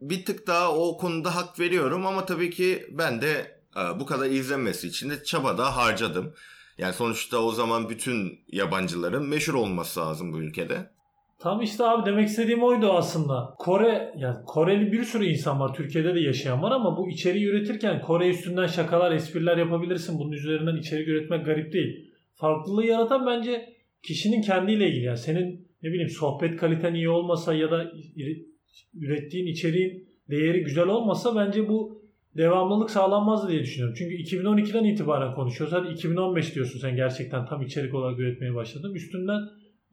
[0.00, 3.60] bir tık daha o konuda hak veriyorum ama tabii ki ben de
[3.96, 6.34] bu kadar izlenmesi için de çaba da harcadım.
[6.78, 10.90] Yani sonuçta o zaman bütün yabancıların meşhur olması lazım bu ülkede.
[11.38, 13.54] Tam işte abi demek istediğim oydu aslında.
[13.58, 15.74] Kore yani Koreli bir sürü insan var.
[15.74, 20.18] Türkiye'de de yaşayan var ama bu içeriği üretirken Kore üstünden şakalar, espriler yapabilirsin.
[20.18, 22.10] Bunun üzerinden içerik üretmek garip değil.
[22.34, 25.04] Farklılığı yaratan bence kişinin kendiyle ilgili.
[25.04, 27.92] Yani senin ne bileyim sohbet kaliten iyi olmasa ya da
[28.94, 31.97] ürettiğin içeriğin değeri güzel olmasa bence bu
[32.36, 33.94] devamlılık sağlanmaz diye düşünüyorum.
[33.98, 35.76] Çünkü 2012'den itibaren konuşuyoruz.
[35.76, 38.94] Hadi 2015 diyorsun sen gerçekten tam içerik olarak üretmeye başladın.
[38.94, 39.40] Üstünden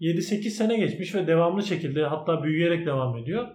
[0.02, 3.48] 7-8 sene geçmiş ve devamlı şekilde hatta büyüyerek devam ediyor.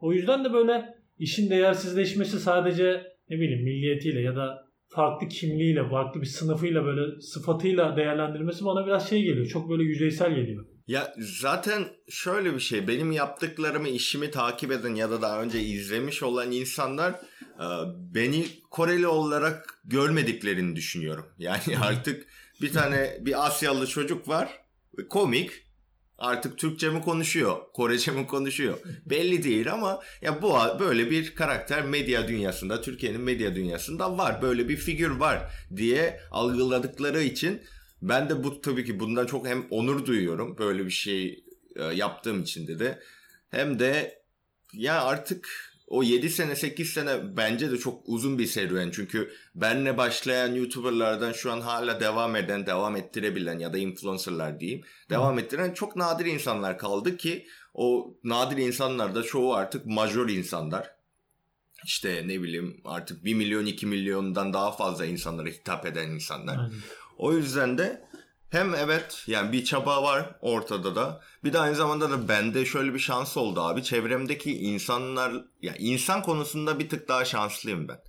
[0.00, 6.20] O yüzden de böyle işin değersizleşmesi sadece ne bileyim milliyetiyle ya da farklı kimliğiyle, farklı
[6.20, 9.46] bir sınıfıyla böyle sıfatıyla değerlendirmesi bana biraz şey geliyor.
[9.46, 10.66] Çok böyle yüzeysel geliyor.
[10.86, 16.22] Ya zaten şöyle bir şey benim yaptıklarımı işimi takip eden ya da daha önce izlemiş
[16.22, 17.66] olan insanlar e,
[18.14, 21.26] beni Koreli olarak görmediklerini düşünüyorum.
[21.38, 22.26] Yani artık
[22.60, 24.48] bir tane bir Asyalı çocuk var
[25.08, 25.50] komik
[26.18, 31.84] artık Türkçe mi konuşuyor, Korece mi konuşuyor belli değil ama ya bu böyle bir karakter
[31.84, 34.42] medya dünyasında, Türkiye'nin medya dünyasında var.
[34.42, 37.62] Böyle bir figür var diye algıladıkları için
[38.02, 41.44] ben de bu tabii ki bundan çok hem onur duyuyorum böyle bir şey
[41.76, 43.02] e, yaptığım için de de
[43.50, 44.22] hem de
[44.72, 48.90] ya artık o 7 sene 8 sene bence de çok uzun bir serüven.
[48.90, 54.84] Çünkü benle başlayan YouTuber'lardan şu an hala devam eden, devam ettirebilen ya da influencer'lar diyeyim.
[55.10, 60.90] Devam ettiren çok nadir insanlar kaldı ki o nadir insanlar da çoğu artık major insanlar.
[61.84, 66.58] İşte ne bileyim artık 1 milyon 2 milyondan daha fazla insanlara hitap eden insanlar.
[66.58, 66.72] Aynen.
[67.22, 68.08] O yüzden de
[68.50, 71.20] hem evet yani bir çaba var ortada da.
[71.44, 73.82] Bir de aynı zamanda da bende şöyle bir şans oldu abi.
[73.82, 78.00] Çevremdeki insanlar ya yani insan konusunda bir tık daha şanslıyım ben.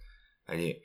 [0.48, 0.84] Hani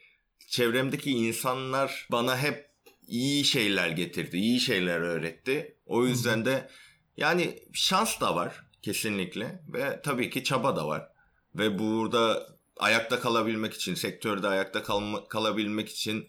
[0.48, 2.70] çevremdeki insanlar bana hep
[3.06, 5.76] iyi şeyler getirdi, iyi şeyler öğretti.
[5.86, 6.70] O yüzden de
[7.16, 11.08] yani şans da var kesinlikle ve tabii ki çaba da var.
[11.54, 16.28] Ve burada ayakta kalabilmek için, sektörde ayakta kalma, kalabilmek için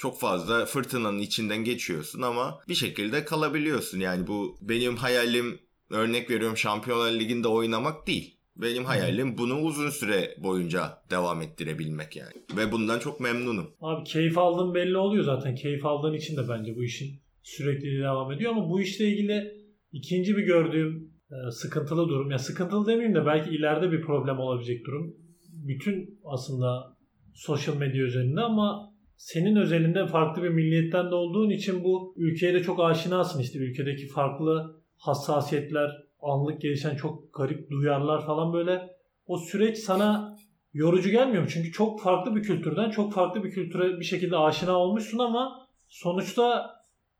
[0.00, 4.00] çok fazla fırtınanın içinden geçiyorsun ama bir şekilde kalabiliyorsun.
[4.00, 5.58] Yani bu benim hayalim
[5.90, 8.36] örnek veriyorum Şampiyonlar Ligi'nde oynamak değil.
[8.56, 12.32] Benim hayalim bunu uzun süre boyunca devam ettirebilmek yani.
[12.56, 13.70] Ve bundan çok memnunum.
[13.80, 15.54] Abi keyif aldığın belli oluyor zaten.
[15.54, 19.60] Keyif aldığın için de bence bu işin sürekli devam ediyor ama bu işle ilgili
[19.92, 22.30] İkinci bir gördüğüm e, sıkıntılı durum.
[22.30, 25.14] Ya sıkıntılı demeyeyim de belki ileride bir problem olabilecek durum.
[25.52, 26.96] Bütün aslında
[27.34, 28.89] sosyal medya üzerinde ama
[29.20, 34.06] senin özelinde farklı bir milliyetten de olduğun için bu ülkeye de çok aşinasın işte ülkedeki
[34.06, 35.90] farklı hassasiyetler,
[36.22, 38.90] anlık gelişen çok garip duyarlar falan böyle
[39.26, 40.36] o süreç sana
[40.72, 41.48] yorucu gelmiyor mu?
[41.48, 46.70] Çünkü çok farklı bir kültürden çok farklı bir kültüre bir şekilde aşina olmuşsun ama sonuçta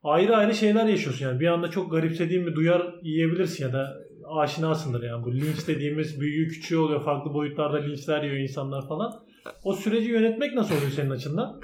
[0.02, 1.26] ayrı ayrı şeyler yaşıyorsun.
[1.26, 3.96] Yani bir anda çok garipsediğin bir duyar yiyebilirsin ya da
[4.36, 5.24] aşinasındır yani.
[5.24, 7.04] Bu linç dediğimiz büyüğü küçüğü oluyor.
[7.04, 9.12] Farklı boyutlarda linçler yiyor insanlar falan.
[9.64, 11.60] O süreci yönetmek nasıl oluyor senin açından?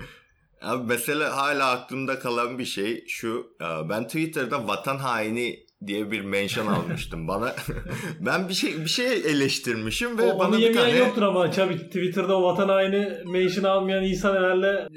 [0.66, 3.46] Abi mesela hala aklımda kalan bir şey şu.
[3.60, 7.54] E, ben Twitter'da vatan haini diye bir mention almıştım bana.
[8.20, 12.36] ben bir şey bir şey eleştirmişim ve o, bana bir tane yoktur ama tabii Twitter'da
[12.36, 14.88] o vatan haini mention almayan insan herhalde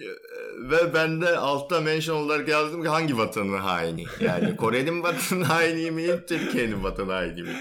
[0.69, 4.05] ve ben de altta mention olarak yazdım ki hangi vatanın haini?
[4.19, 7.55] Yani Kore'nin vatanı haini mi, Türkiye'nin vatanı haini mi?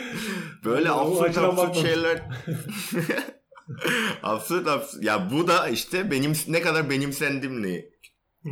[0.64, 2.22] Böyle absürt absürt şeyler
[4.22, 5.04] absürt absürt.
[5.04, 7.97] Ya bu da işte benim ne kadar benimsendimli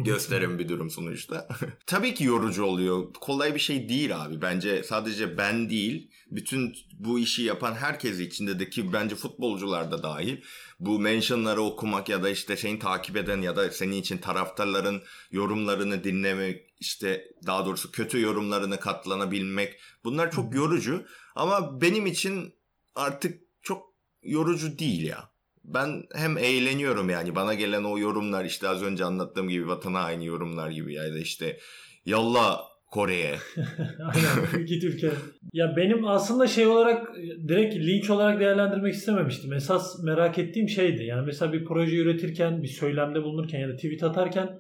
[0.05, 1.49] gösteren bir durum sonuçta.
[1.87, 3.13] Tabii ki yorucu oluyor.
[3.13, 4.43] Kolay bir şey değil abi.
[4.43, 10.03] Bence sadece ben değil, bütün bu işi yapan herkes içinde de ki bence futbolcular da
[10.03, 10.41] dahil
[10.81, 16.05] bu mentionları okumak ya da işte seni takip eden ya da senin için taraftarların yorumlarını
[16.05, 22.55] dinlemek işte daha doğrusu kötü yorumlarını katlanabilmek bunlar çok yorucu ama benim için
[22.95, 25.36] artık çok yorucu değil ya
[25.67, 30.25] ben hem eğleniyorum yani bana gelen o yorumlar işte az önce anlattığım gibi vatana aynı
[30.25, 31.59] yorumlar gibi ya da işte
[32.07, 33.37] yalla Kore'ye.
[34.15, 35.11] Aynen git ülke.
[35.53, 37.17] Ya benim aslında şey olarak
[37.49, 39.53] direkt linç olarak değerlendirmek istememiştim.
[39.53, 41.05] Esas merak ettiğim şeydi.
[41.05, 44.59] Yani mesela bir proje üretirken, bir söylemde bulunurken ya da tweet atarken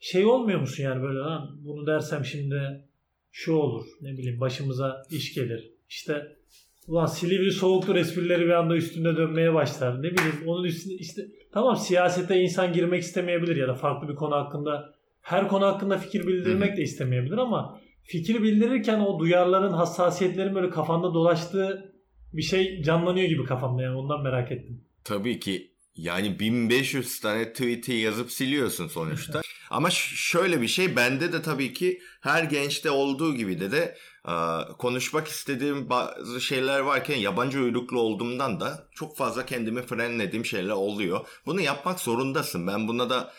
[0.00, 2.84] şey olmuyor musun yani böyle lan bunu dersem şimdi
[3.30, 5.70] şu olur ne bileyim başımıza iş gelir.
[5.88, 6.37] İşte
[6.88, 9.98] Ulan Silivri soğuktur esprileri bir anda üstünde dönmeye başlar.
[10.02, 11.22] Ne bileyim onun üstünde işte
[11.52, 16.26] tamam siyasete insan girmek istemeyebilir ya da farklı bir konu hakkında her konu hakkında fikir
[16.26, 21.92] bildirmek de istemeyebilir ama fikir bildirirken o duyarların hassasiyetlerin böyle kafanda dolaştığı
[22.32, 24.84] bir şey canlanıyor gibi kafamda yani ondan merak ettim.
[25.04, 29.40] Tabii ki yani 1500 tane tweet'i yazıp siliyorsun sonuçta.
[29.70, 33.96] Ama şöyle bir şey bende de tabii ki her gençte olduğu gibi de de
[34.78, 41.26] konuşmak istediğim bazı şeyler varken yabancı uyruklu olduğumdan da çok fazla kendimi frenlediğim şeyler oluyor.
[41.46, 42.66] Bunu yapmak zorundasın.
[42.66, 43.32] Ben buna da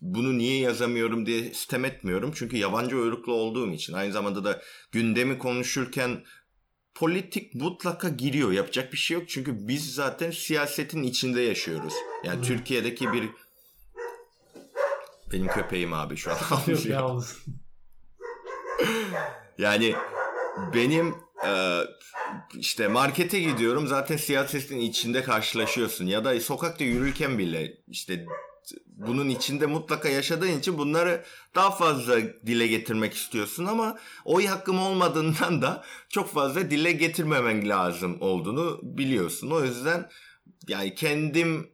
[0.00, 2.32] bunu niye yazamıyorum diye sistem etmiyorum.
[2.34, 3.92] Çünkü yabancı uyruklu olduğum için.
[3.92, 6.24] Aynı zamanda da gündemi konuşurken
[6.98, 8.52] politik mutlaka giriyor.
[8.52, 9.28] Yapacak bir şey yok.
[9.28, 11.94] Çünkü biz zaten siyasetin içinde yaşıyoruz.
[12.24, 12.42] Yani hmm.
[12.42, 13.28] Türkiye'deki bir
[15.32, 16.36] benim köpeğim abi şu an.
[16.66, 17.24] Yok
[19.58, 19.94] yani
[20.74, 21.14] benim
[21.46, 21.80] e,
[22.54, 28.26] işte markete gidiyorum zaten siyasetin içinde karşılaşıyorsun ya da sokakta yürürken bile işte
[28.86, 35.62] bunun içinde mutlaka yaşadığın için bunları daha fazla dile getirmek istiyorsun ama oy hakkım olmadığından
[35.62, 39.50] da çok fazla dile getirmemen lazım olduğunu biliyorsun.
[39.50, 40.08] O yüzden
[40.68, 41.70] yani kendim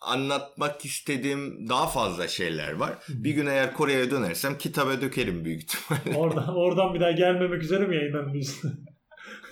[0.00, 2.98] anlatmak istediğim daha fazla şeyler var.
[3.08, 6.18] Bir gün eğer Kore'ye dönersem kitaba dökerim büyük ihtimalle.
[6.18, 8.84] Oradan, oradan bir daha gelmemek üzere mi yayınlanıyorsun?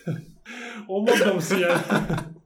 [0.88, 1.80] o modda mısın yani?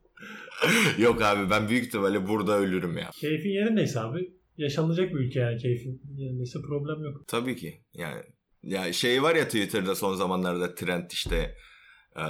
[0.99, 3.11] Yok abi ben büyük ihtimalle burada ölürüm ya.
[3.21, 4.33] Keyfin yerindeyse abi.
[4.57, 7.29] Yaşanacak bir ülke yani keyfin yerindeyse problem yok.
[7.29, 7.81] Tabii ki.
[7.95, 8.23] Yani
[8.63, 11.55] ya şey var ya Twitter'da son zamanlarda trend işte
[12.17, 12.25] e,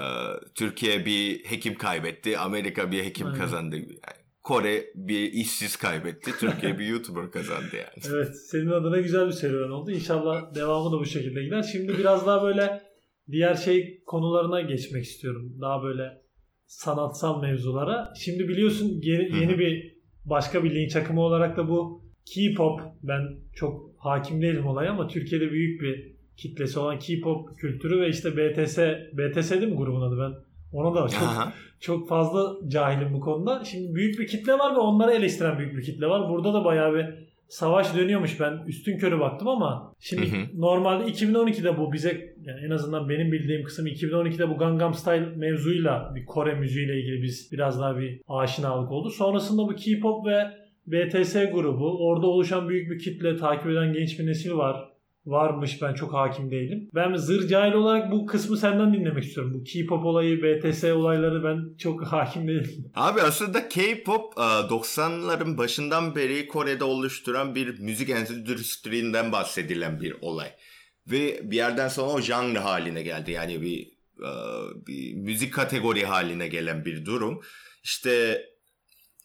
[0.55, 3.38] Türkiye bir hekim kaybetti, Amerika bir hekim Aynen.
[3.38, 3.77] kazandı.
[3.77, 6.31] Yani Kore bir işsiz kaybetti.
[6.40, 8.14] Türkiye bir YouTuber kazandı yani.
[8.14, 8.37] Evet.
[8.51, 9.90] Senin adına güzel bir serüven oldu.
[9.90, 11.62] İnşallah devamı da bu şekilde gider.
[11.73, 12.83] Şimdi biraz daha böyle
[13.31, 15.57] diğer şey konularına geçmek istiyorum.
[15.61, 16.23] Daha böyle
[16.72, 18.12] sanatsal mevzulara.
[18.16, 22.02] Şimdi biliyorsun yeni, yeni bir başka bir linç akımı olarak da bu
[22.35, 22.80] K-pop.
[23.02, 23.22] Ben
[23.54, 28.78] çok hakim değilim olaya ama Türkiye'de büyük bir kitlesi olan K-pop kültürü ve işte BTS,
[29.12, 30.32] BTS değil mi grubun adı ben?
[30.72, 31.52] Ona da çok Aha.
[31.80, 33.64] çok fazla cahilim bu konuda.
[33.64, 36.28] Şimdi büyük bir kitle var ve onları eleştiren büyük bir kitle var.
[36.28, 37.06] Burada da bayağı bir
[37.53, 38.41] savaş dönüyormuş.
[38.41, 40.61] Ben üstün körü baktım ama şimdi hı hı.
[40.61, 46.12] normalde 2012'de bu bize yani en azından benim bildiğim kısım 2012'de bu Gangnam Style mevzuyla
[46.15, 49.11] bir Kore müziğiyle ilgili biz biraz daha bir aşinalık oldu.
[49.11, 50.51] Sonrasında bu K-pop ve
[50.87, 54.91] BTS grubu orada oluşan büyük bir kitle takip eden genç bir nesil var
[55.26, 56.90] varmış ben çok hakim değilim.
[56.94, 59.54] Ben zır cahil olarak bu kısmı senden dinlemek istiyorum.
[59.54, 62.90] Bu K-pop olayı, BTS olayları ben çok hakim değilim.
[62.94, 70.48] Abi aslında K-pop 90'ların e, başından beri Kore'de oluşturan bir müzik endüstrisinden bahsedilen bir olay.
[71.06, 73.30] ve bir yerden sonra o janr haline geldi.
[73.30, 73.87] Yani bir,
[74.18, 74.30] e,
[74.87, 77.40] bir müzik kategori haline gelen bir durum.
[77.85, 78.44] İşte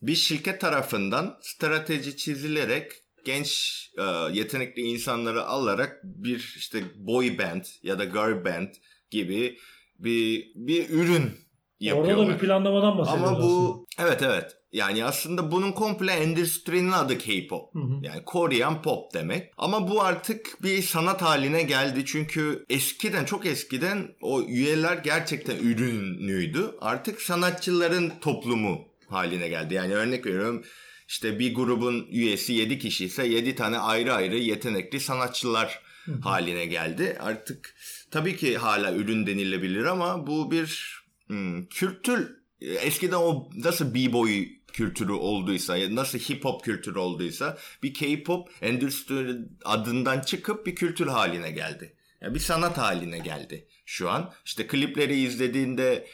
[0.02, 2.92] bir şirket tarafından strateji çizilerek
[3.28, 8.70] genç e, yetenekli insanları alarak bir işte boy band ya da girl band
[9.12, 9.58] gibi
[10.00, 11.32] bir bir ürün
[11.80, 12.14] yapıyorlar.
[12.14, 14.10] Orada da bir planlamadan bahsediyoruz Ama bu aslında.
[14.10, 14.58] evet evet.
[14.72, 17.76] Yani aslında bunun komple endüstrinin adı K-pop.
[17.76, 18.00] Hı hı.
[18.02, 19.54] Yani Korean pop demek.
[19.58, 22.06] Ama bu artık bir sanat haline geldi.
[22.06, 26.66] Çünkü eskiden çok eskiden o üyeler gerçekten ürünlüydü.
[26.82, 29.74] Artık sanatçıların toplumu haline geldi.
[29.74, 30.64] Yani örnek veriyorum
[31.08, 36.20] işte bir grubun üyesi 7 kişi ise 7 tane ayrı ayrı yetenekli sanatçılar hı hı.
[36.22, 37.18] haline geldi.
[37.20, 37.76] Artık
[38.12, 45.12] tabii ki hala ürün denilebilir ama bu bir hmm, kültür eskiden o nasıl b-boy kültürü
[45.12, 51.94] olduysa, nasıl hip hop kültürü olduysa bir K-pop endüstri adından çıkıp bir kültür haline geldi.
[52.22, 54.34] Yani bir sanat haline geldi şu an.
[54.46, 56.08] İşte klipleri izlediğinde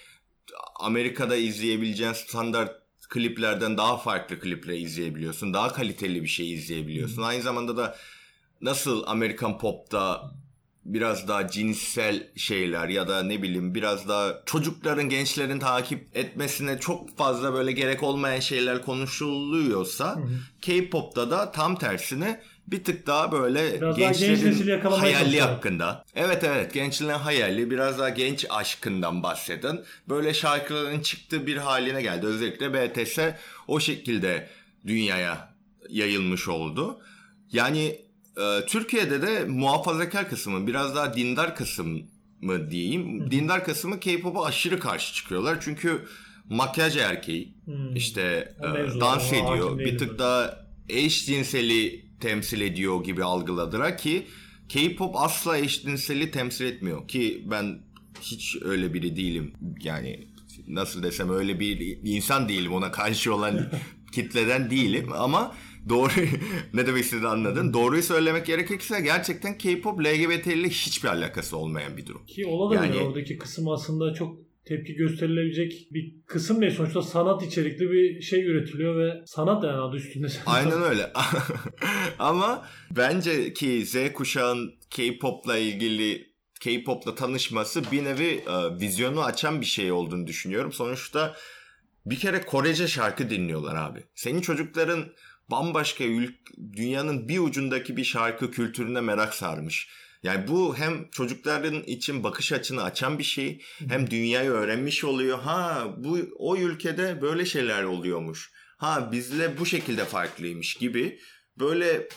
[0.79, 2.82] Amerika'da izleyebileceğin standart
[3.13, 5.53] kliplerden daha farklı klipleri izleyebiliyorsun.
[5.53, 7.21] Daha kaliteli bir şey izleyebiliyorsun.
[7.21, 7.95] Aynı zamanda da
[8.61, 10.31] nasıl Amerikan pop'ta
[10.85, 17.17] biraz daha cinsel şeyler ya da ne bileyim biraz daha çocukların gençlerin takip etmesine çok
[17.17, 20.19] fazla böyle gerek olmayan şeyler konuşuluyorsa
[20.61, 26.05] K-pop'ta da tam tersine bir tık daha böyle biraz gençlerin daha genç hayali hakkında.
[26.15, 32.25] Evet evet gençlerin hayali biraz daha genç aşkından bahseden böyle şarkıların çıktığı bir haline geldi.
[32.25, 33.19] Özellikle BTS
[33.67, 34.49] o şekilde
[34.87, 35.53] dünyaya
[35.89, 36.99] yayılmış oldu.
[37.51, 38.03] Yani
[38.37, 42.01] ee, Türkiye'de de muhafazakar kısmı biraz daha dindar kısım
[42.41, 43.31] mı diyeyim.
[43.31, 45.57] Dindar kısmı K-pop'a aşırı karşı çıkıyorlar.
[45.61, 46.05] Çünkü
[46.49, 47.95] makyaj erkeği hmm.
[47.95, 49.79] işte e, dans ediyor.
[49.79, 54.25] Bir tık daha eşcinseli temsil ediyor gibi algıladılar ki
[54.69, 57.79] K-pop asla eşcinseli temsil etmiyor ki ben
[58.21, 59.53] hiç öyle biri değilim.
[59.83, 60.27] Yani
[60.67, 63.71] nasıl desem öyle bir insan değilim ona karşı olan
[64.11, 65.55] kitleden değilim ama
[65.89, 66.11] doğru
[66.73, 67.73] ne demek istediğini anladın.
[67.73, 72.25] Doğruyu söylemek gerekirse gerçekten K-pop LGBT ile hiçbir alakası olmayan bir durum.
[72.25, 76.73] Ki olabilir yani, oradaki kısım aslında çok tepki gösterilebilecek bir kısım değil.
[76.73, 80.27] Sonuçta sanat içerikli bir şey üretiliyor ve sanat yani adı üstünde.
[80.45, 81.13] Aynen öyle.
[82.19, 89.65] Ama bence ki Z kuşağın K-pop'la ilgili K-pop'la tanışması bir nevi e, vizyonu açan bir
[89.65, 90.73] şey olduğunu düşünüyorum.
[90.73, 91.35] Sonuçta
[92.05, 94.03] bir kere Korece şarkı dinliyorlar abi.
[94.15, 95.05] Senin çocukların
[95.51, 96.35] bambaşka ül-
[96.75, 99.89] dünyanın bir ucundaki bir şarkı kültürüne merak sarmış.
[100.23, 105.39] Yani bu hem çocukların için bakış açını açan bir şey hem dünyayı öğrenmiş oluyor.
[105.39, 108.51] Ha bu o ülkede böyle şeyler oluyormuş.
[108.77, 111.19] Ha bizle bu şekilde farklıymış gibi
[111.59, 112.07] böyle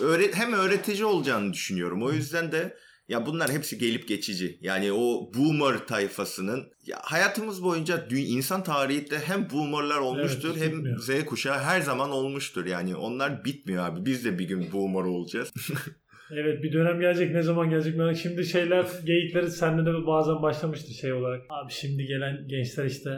[0.00, 2.02] öğret hem öğretici olacağını düşünüyorum.
[2.02, 2.76] O yüzden de
[3.08, 4.58] ya bunlar hepsi gelip geçici.
[4.60, 11.24] Yani o boomer tayfasının ya hayatımız boyunca insan tarihinde hem boomerlar olmuştur evet, hem Z
[11.24, 12.66] kuşağı her zaman olmuştur.
[12.66, 14.04] Yani onlar bitmiyor abi.
[14.04, 15.52] Biz de bir gün boomer olacağız.
[16.30, 17.34] evet bir dönem gelecek.
[17.34, 17.98] Ne zaman gelecek?
[17.98, 21.42] Ben şimdi şeyler geyikleri sende de bazen başlamıştı şey olarak.
[21.50, 23.10] Abi şimdi gelen gençler işte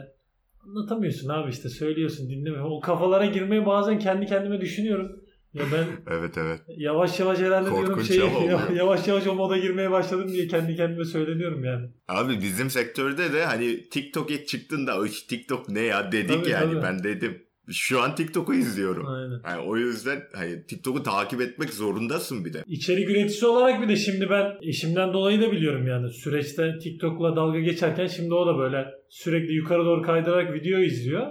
[0.67, 2.63] anlatamıyorsun abi işte söylüyorsun dinleme.
[2.63, 5.21] O kafalara girmeyi bazen kendi kendime düşünüyorum.
[5.55, 6.61] Ya ben evet evet.
[6.69, 11.05] Yavaş yavaş herhalde Korkunç diyorum şey yavaş yavaş o moda girmeye başladım diye kendi kendime
[11.05, 11.89] söyleniyorum yani.
[12.09, 16.73] Abi bizim sektörde de hani TikTok ilk çıktığında o TikTok ne ya dedik tabii, yani
[16.73, 16.83] tabii.
[16.83, 17.43] ben dedim.
[17.73, 19.07] Şu an TikTok'u izliyorum.
[19.07, 19.41] Aynen.
[19.45, 22.65] Yani o yüzden hani TikTok'u takip etmek zorundasın bir de.
[22.67, 26.13] İçerik üreticisi olarak bir de şimdi ben eşimden dolayı da biliyorum yani.
[26.13, 31.27] Süreçte TikTok'la dalga geçerken şimdi o da böyle sürekli yukarı doğru kaydırarak video izliyor.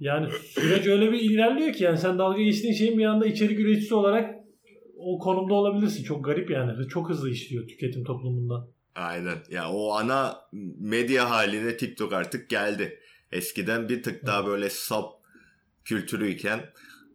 [0.00, 3.94] Yani süreç öyle bir ilerliyor ki yani sen dalga geçtiğin şeyin bir anda içerik üreticisi
[3.94, 4.34] olarak
[4.96, 6.04] o konumda olabilirsin.
[6.04, 6.88] Çok garip yani.
[6.88, 8.68] Çok hızlı işliyor tüketim toplumunda.
[8.94, 9.38] Aynen.
[9.50, 10.36] Ya o ana
[10.78, 12.98] medya haline TikTok artık geldi.
[13.32, 15.19] Eskiden bir tık daha böyle sap
[15.90, 16.60] kültürüyken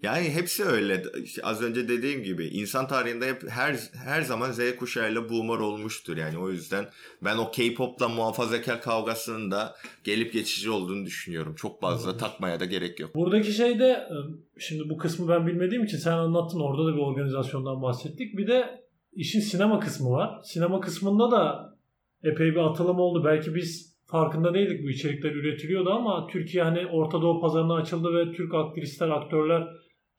[0.04, 1.04] yani hepsi öyle.
[1.24, 6.18] İşte az önce dediğim gibi insan tarihinde hep her her zaman Z kuşağıyla boomer olmuştur.
[6.18, 6.86] Yani o yüzden
[7.24, 11.56] ben o K-pop'la muhafazakar kavgasının da gelip geçici olduğunu düşünüyorum.
[11.56, 12.20] Çok fazla evet.
[12.20, 13.16] takmaya da gerek yok.
[13.16, 14.10] Buradaki şey de
[14.58, 18.38] şimdi bu kısmı ben bilmediğim için sen anlattın orada da bir organizasyondan bahsettik.
[18.38, 20.42] Bir de işin sinema kısmı var.
[20.44, 21.76] Sinema kısmında da
[22.24, 23.26] epey bir atılım oldu.
[23.26, 28.32] Belki biz farkında değildik bu içerikler üretiliyordu ama Türkiye hani Orta Doğu pazarına açıldı ve
[28.32, 29.68] Türk aktrisler, aktörler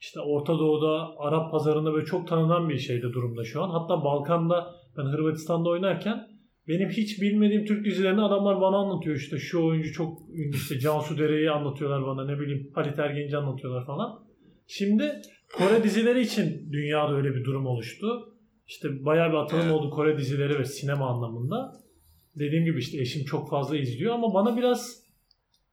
[0.01, 3.71] işte Orta Doğu'da, Arap pazarında böyle çok tanınan bir şeyde durumda şu an.
[3.71, 6.27] Hatta Balkan'da ben Hırvatistan'da oynarken
[6.69, 11.19] benim hiç bilmediğim Türk dizilerini adamlar bana anlatıyor işte şu oyuncu çok ünlü işte Cansu
[11.19, 14.27] Dere'yi anlatıyorlar bana ne bileyim Halit Ergenci anlatıyorlar falan.
[14.67, 15.13] Şimdi
[15.59, 18.33] Kore dizileri için dünyada öyle bir durum oluştu.
[18.67, 19.73] İşte bayağı bir atılım evet.
[19.73, 21.73] oldu Kore dizileri ve sinema anlamında.
[22.37, 25.03] Dediğim gibi işte eşim çok fazla izliyor ama bana biraz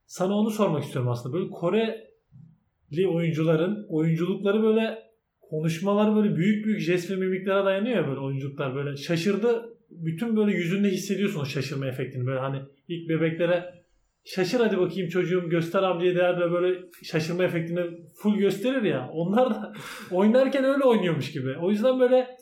[0.05, 1.35] sana onu sormak istiyorum aslında.
[1.35, 5.03] Böyle Koreli oyuncuların oyunculukları böyle
[5.41, 9.69] konuşmaları böyle büyük büyük jest ve mimiklere dayanıyor ya böyle oyunculuklar böyle şaşırdı.
[9.91, 12.25] Bütün böyle yüzünde hissediyorsun o şaşırma efektini.
[12.25, 13.83] Böyle hani ilk bebeklere
[14.25, 17.81] şaşır hadi bakayım çocuğum göster amcaya değer ve böyle şaşırma efektini
[18.15, 19.09] full gösterir ya.
[19.13, 19.73] Onlar da
[20.11, 21.57] oynarken öyle oynuyormuş gibi.
[21.61, 22.32] O yüzden böyle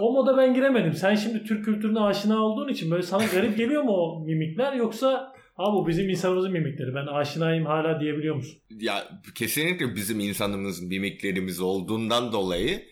[0.00, 0.92] o moda ben giremedim.
[0.92, 5.36] Sen şimdi Türk kültürüne aşina olduğun için böyle sana garip geliyor mu o mimikler yoksa
[5.58, 6.94] Abi bu bizim insanımızın mimikleri.
[6.94, 8.58] Ben aşinayım hala diyebiliyor musun?
[8.70, 12.82] Ya kesinlikle bizim insanımızın mimiklerimiz olduğundan dolayı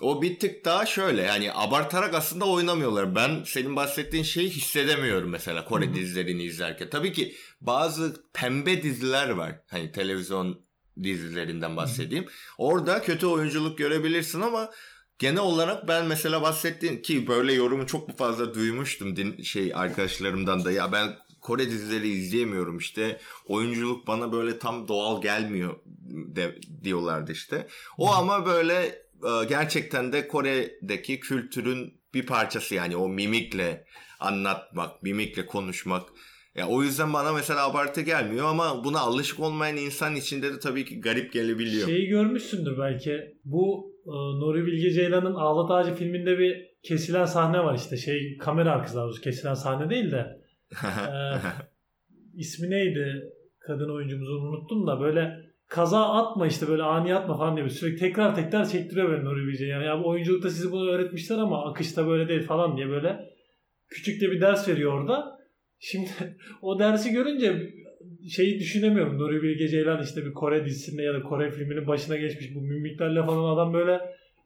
[0.00, 3.14] o bir tık daha şöyle yani abartarak aslında oynamıyorlar.
[3.14, 5.94] Ben senin bahsettiğin şeyi hissedemiyorum mesela Kore Hı-hı.
[5.94, 6.90] dizilerini izlerken.
[6.90, 9.52] Tabii ki bazı pembe diziler var.
[9.70, 10.60] Hani televizyon
[11.02, 12.24] dizilerinden bahsedeyim.
[12.24, 12.32] Hı-hı.
[12.58, 14.70] Orada kötü oyunculuk görebilirsin ama
[15.22, 20.72] genel olarak ben mesela bahsettiğim ki böyle yorumu çok fazla duymuştum din, şey arkadaşlarımdan da
[20.72, 23.18] ya ben Kore dizileri izleyemiyorum işte.
[23.46, 25.76] Oyunculuk bana böyle tam doğal gelmiyor
[26.08, 27.66] de, diyorlardı işte.
[27.98, 28.18] O hmm.
[28.18, 28.74] ama böyle
[29.24, 33.84] e, gerçekten de Kore'deki kültürün bir parçası yani o mimikle
[34.20, 36.08] anlatmak, mimikle konuşmak.
[36.54, 40.84] Ya o yüzden bana mesela abartı gelmiyor ama buna alışık olmayan insan içinde de tabii
[40.84, 41.88] ki garip gelebiliyor.
[41.88, 43.36] Şeyi görmüşsündür belki.
[43.44, 47.96] Bu Nuri Bilge Ceylan'ın Ağlat Ağacı filminde bir kesilen sahne var işte.
[47.96, 50.40] Şey kamera arkası daha kesilen sahne değil de
[50.84, 51.38] ee,
[52.34, 53.32] ismi neydi?
[53.58, 58.34] Kadın oyuncumuzu unuttum da böyle kaza atma işte böyle ani atma falan diye sürekli tekrar
[58.34, 59.66] tekrar çektiriyor beni Nuri Bilge.
[59.66, 63.20] Yani ya bu oyunculukta sizi bunu öğretmişler ama akışta böyle değil falan diye böyle
[63.88, 65.38] küçük de bir ders veriyor orada.
[65.78, 66.10] Şimdi
[66.62, 67.72] o dersi görünce
[68.28, 69.18] şeyi düşünemiyorum.
[69.18, 73.26] Nuri Bilge Ceylan işte bir Kore dizisinde ya da Kore filminin başına geçmiş bu mimiklerle
[73.26, 74.00] falan adam böyle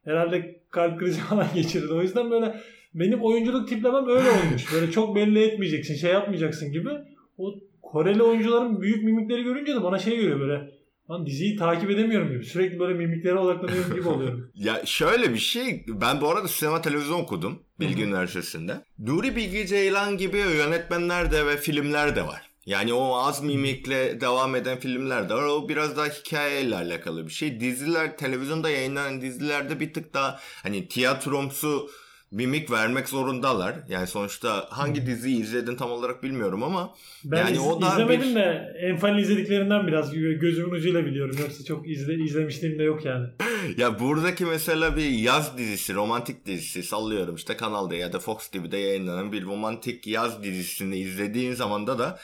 [0.05, 1.93] herhalde kalp krizi falan geçirdi.
[1.93, 2.61] O yüzden böyle
[2.95, 4.73] benim oyunculuk tiplemem öyle olmuş.
[4.75, 6.91] Böyle çok belli etmeyeceksin, şey yapmayacaksın gibi.
[7.39, 10.71] O Koreli oyuncuların büyük mimikleri görünce de bana şey görüyor böyle.
[11.11, 12.45] Lan diziyi takip edemiyorum gibi.
[12.45, 14.51] Sürekli böyle mimiklere odaklanıyorum gibi oluyorum.
[14.55, 15.85] ya şöyle bir şey.
[15.89, 17.59] Ben bu arada sinema televizyon okudum.
[17.81, 18.73] Bilgi Üniversitesi'nde.
[18.99, 22.46] Nuri Bilge Ceylan gibi yönetmenler de ve filmler de var.
[22.67, 25.43] Yani o az mimikle devam eden filmler de var.
[25.43, 27.61] O biraz daha hikayeyle alakalı bir şey.
[27.61, 31.91] Diziler, televizyonda yayınlanan dizilerde bir tık daha hani tiyatromsu
[32.31, 33.75] mimik vermek zorundalar.
[33.89, 36.95] Yani sonuçta hangi diziyi izledin tam olarak bilmiyorum ama
[37.25, 38.35] ben yani iz, o da izlemedim bir...
[38.35, 41.37] de en fazla izlediklerinden biraz gözümün ucuyla biliyorum.
[41.41, 43.29] Yoksa çok izle, izlemişliğim de yok yani.
[43.77, 48.77] ya buradaki mesela bir yaz dizisi, romantik dizisi sallıyorum işte kanalda ya da Fox TV'de
[48.77, 52.19] yayınlanan bir romantik yaz dizisini izlediğin zaman da da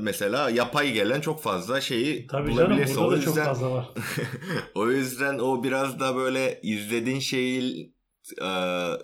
[0.00, 2.94] mesela yapay gelen çok fazla şeyi Tabii bulabilirsin.
[2.94, 3.88] Canım, o yüzden, çok fazla var.
[4.74, 7.92] o yüzden o biraz da böyle izlediğin şeyi
[8.42, 8.48] e,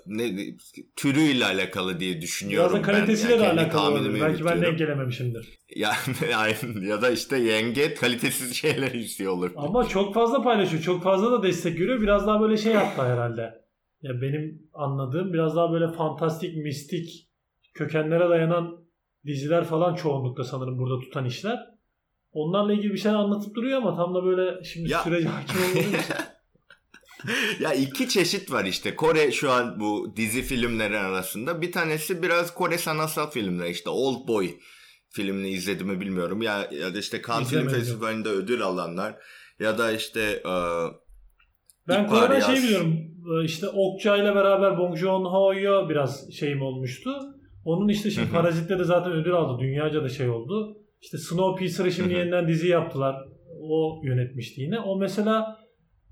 [0.07, 0.57] ne
[0.97, 2.71] türüyle alakalı diye düşünüyorum.
[2.71, 4.21] Biraz da kalitesiyle yani de alakalı olabilir.
[4.21, 5.57] Belki ben denk gelememişimdir.
[5.77, 5.93] Ya,
[6.83, 9.51] ya da işte yenge kalitesiz şeyler istiyor olur.
[9.57, 10.83] Ama çok fazla paylaşıyor.
[10.83, 12.01] Çok fazla da destek görüyor.
[12.01, 13.67] Biraz daha böyle şey yaptı herhalde.
[14.03, 17.29] Ya benim anladığım biraz daha böyle fantastik, mistik
[17.75, 18.86] kökenlere dayanan
[19.27, 21.59] diziler falan çoğunlukla sanırım burada tutan işler.
[22.33, 25.03] Onlarla ilgili bir şey anlatıp duruyor ama tam da böyle şimdi ya.
[25.03, 26.15] sürece hakim olmadığım için.
[27.61, 28.97] ya iki çeşit var işte.
[28.97, 31.63] Kore şu an bu dizi filmleri arasında.
[31.63, 34.51] Bir tanesi biraz Kore sanatsal filmler işte Old Boy
[35.11, 36.43] filmini izledim mi bilmiyorum.
[36.43, 39.17] Ya, ya da işte Cannes Film Festivali'nde ödül alanlar
[39.61, 40.95] ya da işte uh,
[41.89, 42.97] ben Kore'den şey biliyorum.
[43.41, 47.11] E, işte Okça ile beraber Bong Joon-ho'ya biraz şeyim olmuştu.
[47.67, 49.63] Onun işte şimdi Parazit'te de zaten ödül aldı.
[49.63, 50.77] Dünyaca da şey oldu.
[51.03, 53.17] İşte Snowpiercer'ı şimdi yeniden dizi yaptılar.
[53.61, 54.81] O yönetmişti yine.
[54.81, 55.59] O mesela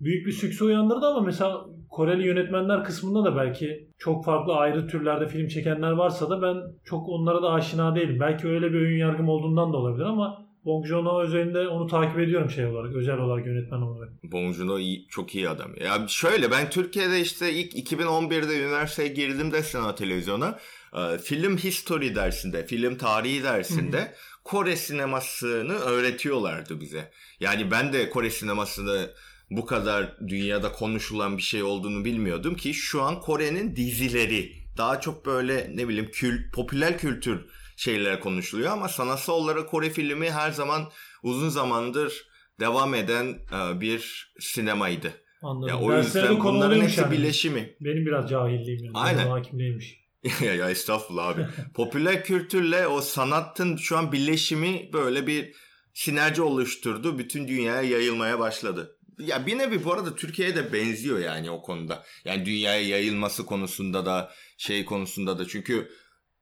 [0.01, 5.29] büyük bir sükse uyandırdı ama mesela Koreli yönetmenler kısmında da belki çok farklı ayrı türlerde
[5.29, 8.21] film çekenler varsa da ben çok onlara da aşina değilim.
[8.21, 12.51] Belki öyle bir oyun yargım olduğundan da olabilir ama Bong Joon-ho üzerinde onu takip ediyorum
[12.51, 14.09] şey olarak, özel olarak yönetmen olarak.
[14.33, 15.71] Bong Joon-ho iyi, çok iyi adam.
[15.85, 20.59] Ya şöyle ben Türkiye'de işte ilk 2011'de üniversiteye girdim de sinema televizyona.
[20.95, 24.15] E, film history dersinde, film tarihi dersinde
[24.45, 27.11] Kore sinemasını öğretiyorlardı bize.
[27.41, 29.11] Yani ben de Kore sinemasını
[29.51, 35.27] bu kadar dünyada konuşulan bir şey olduğunu bilmiyordum ki şu an Kore'nin dizileri daha çok
[35.27, 40.91] böyle ne bileyim kül, popüler kültür şeyler konuşuluyor ama sanatsal olarak Kore filmi her zaman
[41.23, 42.27] uzun zamandır
[42.61, 45.13] devam eden e, bir sinemaydı.
[45.43, 45.69] Anladım.
[45.69, 47.13] Ya o yüzden bunların hepsi yani.
[47.13, 47.77] bileşimi.
[47.81, 48.99] Benim biraz cahilliğim yani.
[48.99, 49.27] Aynen.
[49.27, 50.04] Hakimliğiymiş.
[50.45, 51.47] Ya, ya estağfurullah abi.
[51.75, 55.55] Popüler kültürle o sanatın şu an birleşimi böyle bir
[55.95, 57.19] sinerji oluşturdu.
[57.19, 58.99] Bütün dünyaya yayılmaya başladı.
[59.19, 62.05] ya bir nevi bu arada Türkiye'ye de benziyor yani o konuda.
[62.25, 65.89] Yani dünyaya yayılması konusunda da şey konusunda da çünkü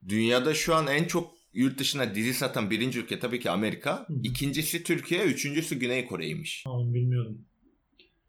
[0.08, 4.06] dünyada şu an en çok yurt dışına dizi satan birinci ülke tabii ki Amerika.
[4.22, 6.62] İkincisi Türkiye, üçüncüsü Güney Kore'ymiş.
[6.64, 7.44] Tamam bilmiyordum.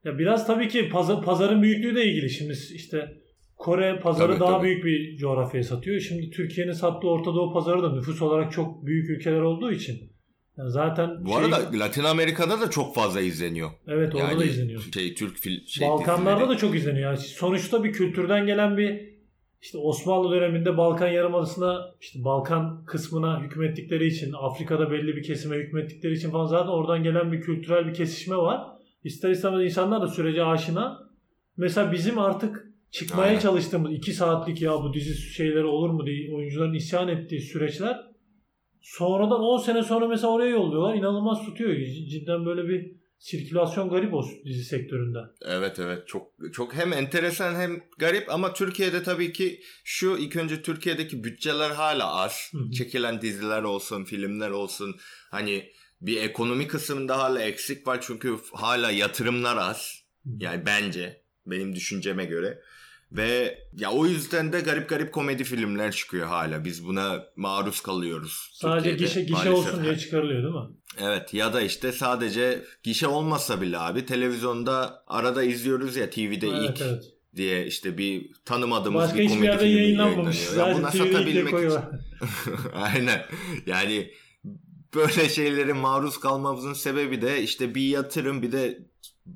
[0.03, 2.29] Ya biraz tabii ki pazar, pazarın büyüklüğü de ilgili.
[2.29, 3.22] Şimdi işte
[3.63, 4.63] Kore pazarı tabii, daha tabii.
[4.63, 5.99] büyük bir coğrafyaya satıyor.
[5.99, 10.13] Şimdi Türkiye'nin sattığı Orta Doğu pazarı da nüfus olarak çok büyük ülkeler olduğu için
[10.57, 11.37] yani zaten Bu şey...
[11.37, 13.69] arada Latin Amerika'da da çok fazla izleniyor.
[13.87, 14.81] Evet orada yani da izleniyor.
[14.93, 16.49] Şey Türk fil şey Balkanlarda dizileri.
[16.49, 17.05] da çok izleniyor.
[17.05, 19.13] Yani sonuçta bir kültürden gelen bir
[19.61, 26.13] işte Osmanlı döneminde Balkan Yarımadası'na işte Balkan kısmına hükmettikleri için Afrika'da belli bir kesime hükmettikleri
[26.13, 28.61] için falan zaten oradan gelen bir kültürel bir kesişme var.
[29.03, 30.99] İster istemez insanlar da sürece aşina.
[31.57, 33.39] Mesela bizim artık çıkmaya Aynen.
[33.39, 38.13] çalıştığımız iki saatlik ya bu dizi şeyleri olur mu diye oyuncuların isyan ettiği süreçler
[38.81, 40.95] sonradan 10 sene sonra mesela oraya yolluyorlar.
[40.95, 41.75] İnanılmaz tutuyor.
[42.09, 45.19] Cidden böyle bir sirkülasyon garip o dizi sektöründe.
[45.41, 50.61] Evet evet çok çok hem enteresan hem garip ama Türkiye'de tabii ki şu ilk önce
[50.61, 52.51] Türkiye'deki bütçeler hala az.
[52.77, 54.95] Çekilen diziler olsun, filmler olsun
[55.31, 55.71] hani
[56.01, 60.03] bir ekonomi kısmında hala eksik var çünkü hala yatırımlar az.
[60.39, 62.61] Yani bence benim düşünceme göre.
[63.13, 66.65] Ve ya o yüzden de garip garip komedi filmler çıkıyor hala.
[66.65, 68.49] Biz buna maruz kalıyoruz.
[68.53, 70.75] Sadece gişe gişe olsun diye çıkarılıyor değil mi?
[70.97, 76.69] Evet ya da işte sadece gişe olmasa bile abi televizyonda arada izliyoruz ya TV'de evet,
[76.69, 77.03] ilk evet.
[77.35, 80.37] diye işte bir tanımadığımız Başka bir komedi filmi yayınlanmamış.
[80.37, 81.79] Sadece buna satabilmek için.
[82.73, 83.25] Aynen.
[83.65, 84.11] Yani
[84.95, 88.79] böyle şeylere maruz kalmamızın sebebi de işte bir yatırım bir de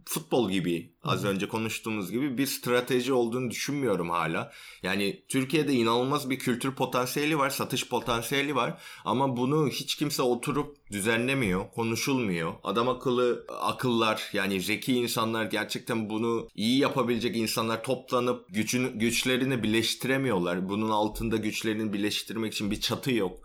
[0.06, 4.52] futbol gibi az önce konuştuğumuz gibi bir strateji olduğunu düşünmüyorum hala.
[4.84, 10.78] Yani Türkiye'de inanılmaz bir kültür potansiyeli var, satış potansiyeli var ama bunu hiç kimse oturup
[10.92, 12.54] düzenlemiyor, konuşulmuyor.
[12.64, 20.70] Adam akıllı akıllar yani zeki insanlar gerçekten bunu iyi yapabilecek insanlar toplanıp gücün güçlerini birleştiremiyorlar.
[20.70, 23.40] Bunun altında güçlerini birleştirmek için bir çatı yok.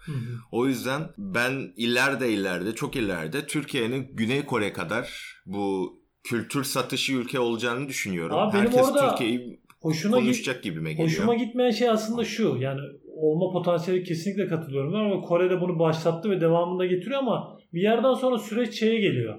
[0.53, 7.41] O yüzden ben ileride ileride çok ileride Türkiye'nin Güney Kore kadar bu kültür satışı ülke
[7.41, 8.39] olacağını düşünüyorum.
[8.39, 11.09] Abi Herkes Türkiye'yi hoşuna konuşacak git, gibime geliyor.
[11.09, 12.57] Hoşuma gitmeyen şey aslında şu.
[12.61, 12.81] Yani
[13.17, 18.39] olma potansiyeli kesinlikle katılıyorum ama Kore'de bunu başlattı ve devamında getiriyor ama bir yerden sonra
[18.39, 19.39] süreç şeye geliyor.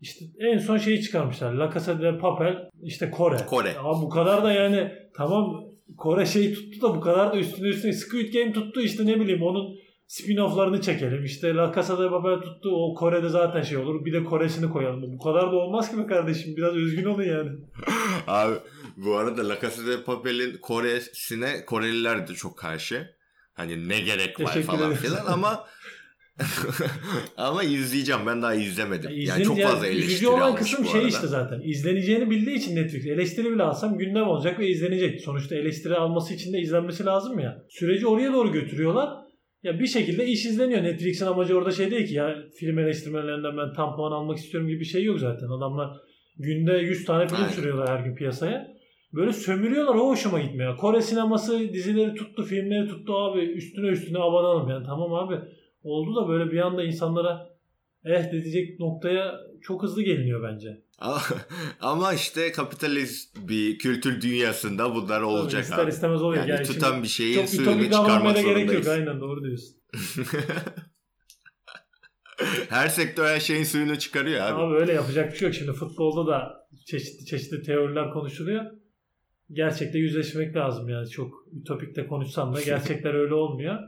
[0.00, 1.52] İşte en son şeyi çıkarmışlar.
[1.52, 3.36] La Casa de Papel işte Kore.
[3.46, 3.76] Kore.
[3.78, 5.64] Ama bu kadar da yani tamam
[5.96, 9.42] Kore şeyi tuttu da bu kadar da üstüne üstüne Squid Game tuttu işte ne bileyim
[9.42, 9.76] onun
[10.12, 11.24] spin-off'larını çekelim.
[11.24, 12.70] İşte La Casa de Papel tuttu.
[12.70, 14.04] O Kore'de zaten şey olur.
[14.04, 15.12] Bir de Kore'sini koyalım.
[15.12, 16.56] Bu kadar da olmaz ki be kardeşim.
[16.56, 17.50] Biraz özgün olun yani.
[18.26, 18.54] Abi
[18.96, 23.10] bu arada La Casa de Papel'in Kore'sine Koreliler de çok karşı.
[23.54, 25.64] Hani ne gerek var Teşekkür falan filan ama
[27.36, 28.20] ama izleyeceğim.
[28.26, 29.10] Ben daha izlemedim.
[29.10, 31.60] Ya yani çok fazla yani, eleştiri olan kısım şey işte zaten.
[31.64, 33.06] İzleneceğini bildiği için Netflix.
[33.06, 35.20] Eleştiri bile alsam gündem olacak ve izlenecek.
[35.20, 37.64] Sonuçta eleştiri alması için de izlenmesi lazım ya.
[37.68, 39.22] Süreci oraya doğru götürüyorlar.
[39.62, 40.82] Ya bir şekilde iş izleniyor.
[40.82, 44.80] Netflix'in amacı orada şey değil ki ya film eleştirmenlerinden ben tam puan almak istiyorum gibi
[44.80, 45.46] bir şey yok zaten.
[45.48, 45.96] Adamlar
[46.38, 47.48] günde 100 tane film Aynen.
[47.48, 48.72] sürüyorlar her gün piyasaya.
[49.12, 50.76] Böyle sömürüyorlar o hoşuma gitmiyor.
[50.76, 55.34] Kore sineması dizileri tuttu, filmleri tuttu abi üstüne üstüne abanalım yani tamam abi.
[55.82, 57.48] Oldu da böyle bir anda insanlara
[58.04, 60.82] eh diyecek noktaya çok hızlı geliniyor bence.
[61.80, 66.46] Ama işte kapitalist bir kültür dünyasında bunlar olacak Tabii, ister istemez oluyor.
[66.46, 68.70] Yani, yani tutan bir şeyin suyunu çıkarmak zorundayız.
[68.70, 68.86] gerek yok.
[68.88, 69.76] Aynen doğru diyorsun.
[72.68, 74.62] her sektör her şeyin suyunu çıkarıyor abi.
[74.62, 75.54] Abi öyle yapacak bir şey yok.
[75.54, 78.64] Şimdi futbolda da çeşitli çeşitli teoriler konuşuluyor.
[79.52, 81.08] Gerçekte yüzleşmek lazım yani.
[81.08, 83.78] Çok ütopikte konuşsam da gerçekler öyle olmuyor.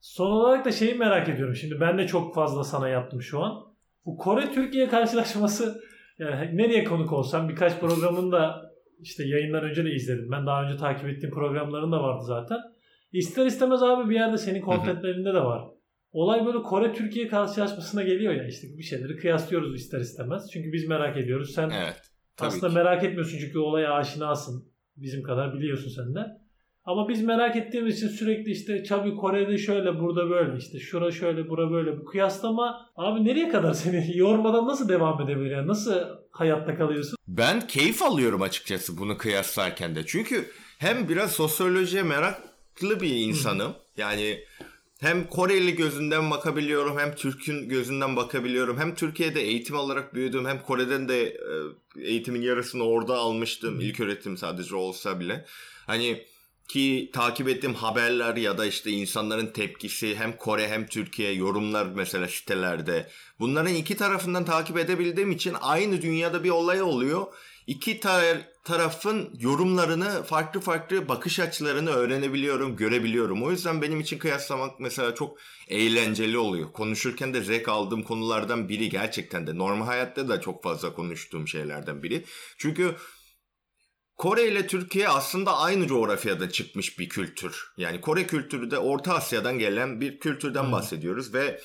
[0.00, 1.54] Son olarak da şeyi merak ediyorum.
[1.54, 3.63] Şimdi ben de çok fazla sana yaptım şu an.
[4.06, 5.82] Bu Kore-Türkiye karşılaşması
[6.18, 10.30] yani nereye konuk olsam birkaç programın da işte yayından önce de izledim.
[10.30, 12.58] Ben daha önce takip ettiğim programların da vardı zaten.
[13.12, 15.64] İster istemez abi bir yerde senin kontentlerinde de var.
[16.12, 20.50] Olay böyle Kore-Türkiye karşılaşmasına geliyor ya işte bir şeyleri kıyaslıyoruz ister istemez.
[20.52, 21.50] Çünkü biz merak ediyoruz.
[21.54, 22.00] Sen evet,
[22.40, 22.74] aslında ki.
[22.74, 24.68] merak etmiyorsun çünkü olaya aşinasın.
[24.96, 26.43] Bizim kadar biliyorsun sen de.
[26.84, 31.48] Ama biz merak ettiğimiz için sürekli işte Çabi Kore'de şöyle burada böyle işte şura şöyle
[31.48, 35.94] bura böyle bu kıyaslama abi nereye kadar seni yormadan nasıl devam edebilir yani nasıl
[36.30, 37.16] hayatta kalıyorsun?
[37.28, 44.38] Ben keyif alıyorum açıkçası bunu kıyaslarken de çünkü hem biraz sosyolojiye meraklı bir insanım yani
[45.00, 48.78] hem Koreli gözünden bakabiliyorum hem Türk'ün gözünden bakabiliyorum.
[48.78, 51.36] Hem Türkiye'de eğitim alarak büyüdüm hem Kore'den de e,
[52.00, 53.80] eğitimin yarısını orada almıştım.
[53.80, 55.44] İlk öğretim sadece olsa bile.
[55.86, 56.24] Hani
[56.68, 62.28] ki takip ettiğim haberler ya da işte insanların tepkisi hem Kore hem Türkiye yorumlar mesela
[62.28, 63.10] sitelerde.
[63.40, 67.26] Bunların iki tarafından takip edebildiğim için aynı dünyada bir olay oluyor.
[67.66, 73.42] İki tar- tarafın yorumlarını, farklı farklı bakış açılarını öğrenebiliyorum, görebiliyorum.
[73.42, 75.38] O yüzden benim için kıyaslamak mesela çok
[75.68, 76.72] eğlenceli oluyor.
[76.72, 79.58] Konuşurken de zevk aldığım konulardan biri gerçekten de.
[79.58, 82.24] Normal hayatta da çok fazla konuştuğum şeylerden biri.
[82.58, 82.94] Çünkü
[84.16, 87.72] Kore ile Türkiye aslında aynı coğrafyada çıkmış bir kültür.
[87.76, 91.60] Yani Kore kültürü de Orta Asya'dan gelen bir kültürden bahsediyoruz ve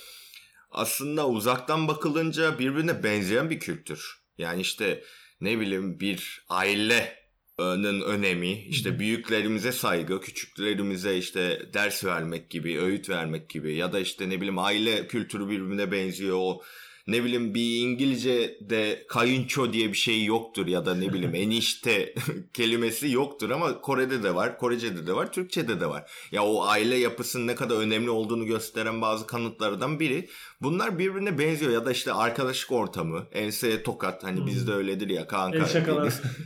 [0.72, 4.20] aslında uzaktan bakılınca birbirine benzeyen bir kültür.
[4.38, 5.04] Yani işte
[5.41, 13.50] ne bileyim bir ailenin önemi, işte büyüklerimize saygı, küçüklerimize işte ders vermek gibi, öğüt vermek
[13.50, 16.38] gibi ya da işte ne bileyim aile kültürü birbirine benziyor.
[16.39, 16.64] O
[17.12, 22.14] ne bileyim bir İngilizce de kayınço diye bir şey yoktur ya da ne bileyim enişte
[22.53, 26.12] kelimesi yoktur ama Kore'de de var, Korece'de de var, Türkçe'de de var.
[26.32, 30.30] Ya o aile yapısının ne kadar önemli olduğunu gösteren bazı kanıtlardan biri.
[30.62, 35.57] Bunlar birbirine benziyor ya da işte arkadaşlık ortamı, ense tokat hani bizde öyledir ya kanka.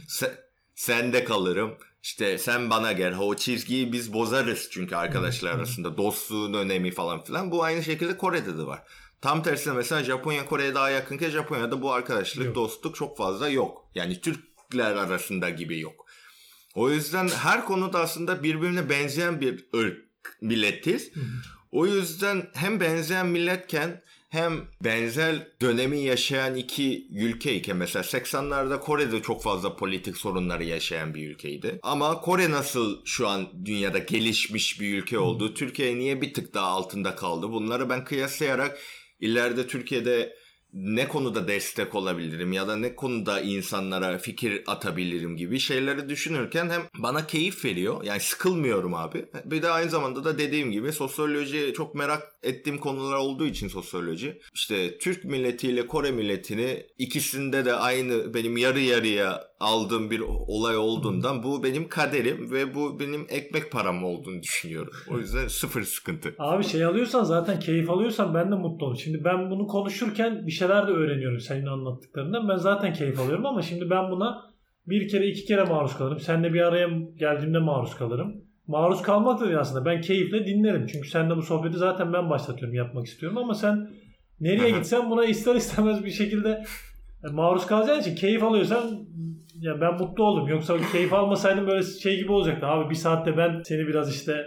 [0.07, 0.32] sen,
[0.76, 1.78] sen de kalırım.
[2.03, 3.18] İşte sen bana gel.
[3.20, 7.51] O çizgiyi biz bozarız çünkü arkadaşlar arasında dostluğun önemi falan filan.
[7.51, 8.84] Bu aynı şekilde Kore'de de var.
[9.24, 12.55] Tam tersine mesela Japonya Kore'ye daha yakınken Japonya'da bu arkadaşlık, yok.
[12.55, 13.86] dostluk çok fazla yok.
[13.95, 16.05] Yani Türkler arasında gibi yok.
[16.76, 19.97] O yüzden her konuda aslında birbirine benzeyen bir ırk
[20.41, 21.11] milletiz.
[21.71, 29.43] O yüzden hem benzeyen milletken hem benzer dönemi yaşayan iki ülkeyken mesela 80'lerde Kore'de çok
[29.43, 31.80] fazla politik sorunları yaşayan bir ülkeydi.
[31.84, 35.53] Ama Kore nasıl şu an dünyada gelişmiş bir ülke oldu?
[35.53, 37.51] Türkiye niye bir tık daha altında kaldı?
[37.51, 38.80] Bunları ben kıyaslayarak
[39.24, 40.43] ileride Türkiye'de
[40.74, 46.82] ne konuda destek olabilirim ya da ne konuda insanlara fikir atabilirim gibi şeyleri düşünürken hem
[46.97, 48.03] bana keyif veriyor.
[48.03, 49.26] Yani sıkılmıyorum abi.
[49.45, 54.41] Bir de aynı zamanda da dediğim gibi sosyoloji çok merak ettiğim konular olduğu için sosyoloji.
[54.53, 61.43] İşte Türk milletiyle Kore milletini ikisinde de aynı benim yarı yarıya aldığım bir olay olduğundan
[61.43, 64.93] bu benim kaderim ve bu benim ekmek param olduğunu düşünüyorum.
[65.11, 66.36] O yüzden sıfır sıkıntı.
[66.39, 68.99] Abi şey alıyorsan zaten keyif alıyorsan ben de mutlu olurum.
[68.99, 72.49] Şimdi ben bunu konuşurken bir şeyler de öğreniyorum senin anlattıklarından.
[72.49, 74.53] Ben zaten keyif alıyorum ama şimdi ben buna
[74.88, 76.20] bir kere iki kere maruz kalırım.
[76.20, 76.89] Seninle bir araya
[77.20, 78.41] geldiğimde maruz kalırım.
[78.68, 79.86] Maruz kalmak da aslında.
[79.86, 80.88] Ben keyifle dinlerim.
[80.88, 83.89] Çünkü seninle bu sohbeti zaten ben başlatıyorum, yapmak istiyorum ama sen
[84.39, 86.64] nereye gitsen buna ister istemez bir şekilde
[87.32, 89.07] maruz kalacağın için keyif alıyorsan
[89.64, 90.47] ya ben mutlu oldum.
[90.47, 92.66] Yoksa keyif almasaydım böyle şey gibi olacaktı.
[92.68, 94.45] Abi bir saatte ben seni biraz işte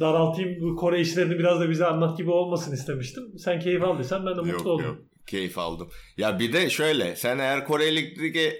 [0.00, 3.24] daraltayım bu Kore işlerini biraz da bize anlat gibi olmasın istemiştim.
[3.38, 4.86] Sen keyif aldıysan ben de mutlu yok, oldum.
[4.86, 4.98] Yok.
[5.26, 5.88] Keyif aldım.
[6.16, 8.52] Ya bir de şöyle sen eğer Kore Elektrik'e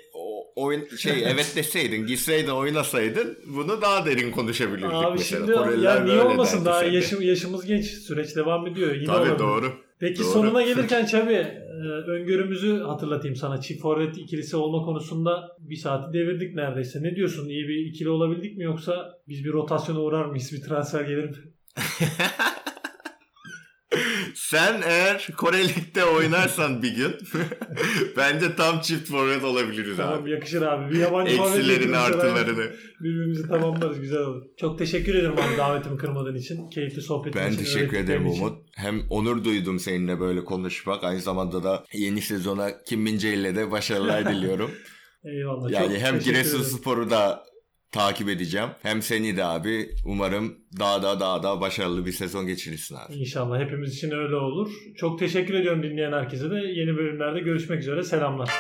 [0.57, 5.47] oyun şey evet deseydin gitseydin oynasaydın bunu daha derin konuşabilirdik Abi mesela.
[5.47, 8.95] Şimdi Koreliler ya niye olmasın daha yaşım, yaşımız genç süreç devam ediyor.
[8.95, 9.39] Yine Tabii olabilir.
[9.39, 9.73] doğru.
[10.01, 10.29] Peki doğru.
[10.29, 11.47] sonuna gelirken Çabi
[11.87, 13.61] öngörümüzü hatırlatayım sana.
[13.61, 17.03] Çift forvet ikilisi olma konusunda bir saati devirdik neredeyse.
[17.03, 17.49] Ne diyorsun?
[17.49, 20.53] İyi bir ikili olabildik mi yoksa biz bir rotasyona uğrar mıyız?
[20.53, 21.37] Bir transfer gelir mi?
[24.51, 27.13] Sen eğer Korelik'te oynarsan bir gün
[28.17, 30.17] bence tam çift forvet olabiliriz tamam, abi.
[30.17, 30.95] Tamam yakışır abi.
[30.95, 32.71] Bir yabancı Eksilerini artılarını.
[33.01, 34.43] Birbirimizi tamamlarız güzel olur.
[34.57, 36.71] Çok teşekkür ederim abi davetimi kırmadığın için.
[36.71, 37.59] Keyifli sohbetin ben için.
[37.59, 38.59] Ben teşekkür ederim Umut.
[38.77, 41.05] Hem onur duydum seninle böyle konuşmak.
[41.05, 44.71] Aynı zamanda da yeni sezona Kim Mince ile de başarılar diliyorum.
[45.25, 45.71] Eyvallah.
[45.71, 47.45] Yani hem Giresunspor'u da
[47.93, 48.69] takip edeceğim.
[48.83, 53.15] Hem seni de abi umarım daha da daha da başarılı bir sezon geçirirsin abi.
[53.15, 54.71] İnşallah hepimiz için öyle olur.
[54.97, 56.55] Çok teşekkür ediyorum dinleyen herkese de.
[56.55, 58.03] Yeni bölümlerde görüşmek üzere.
[58.03, 58.51] Selamlar.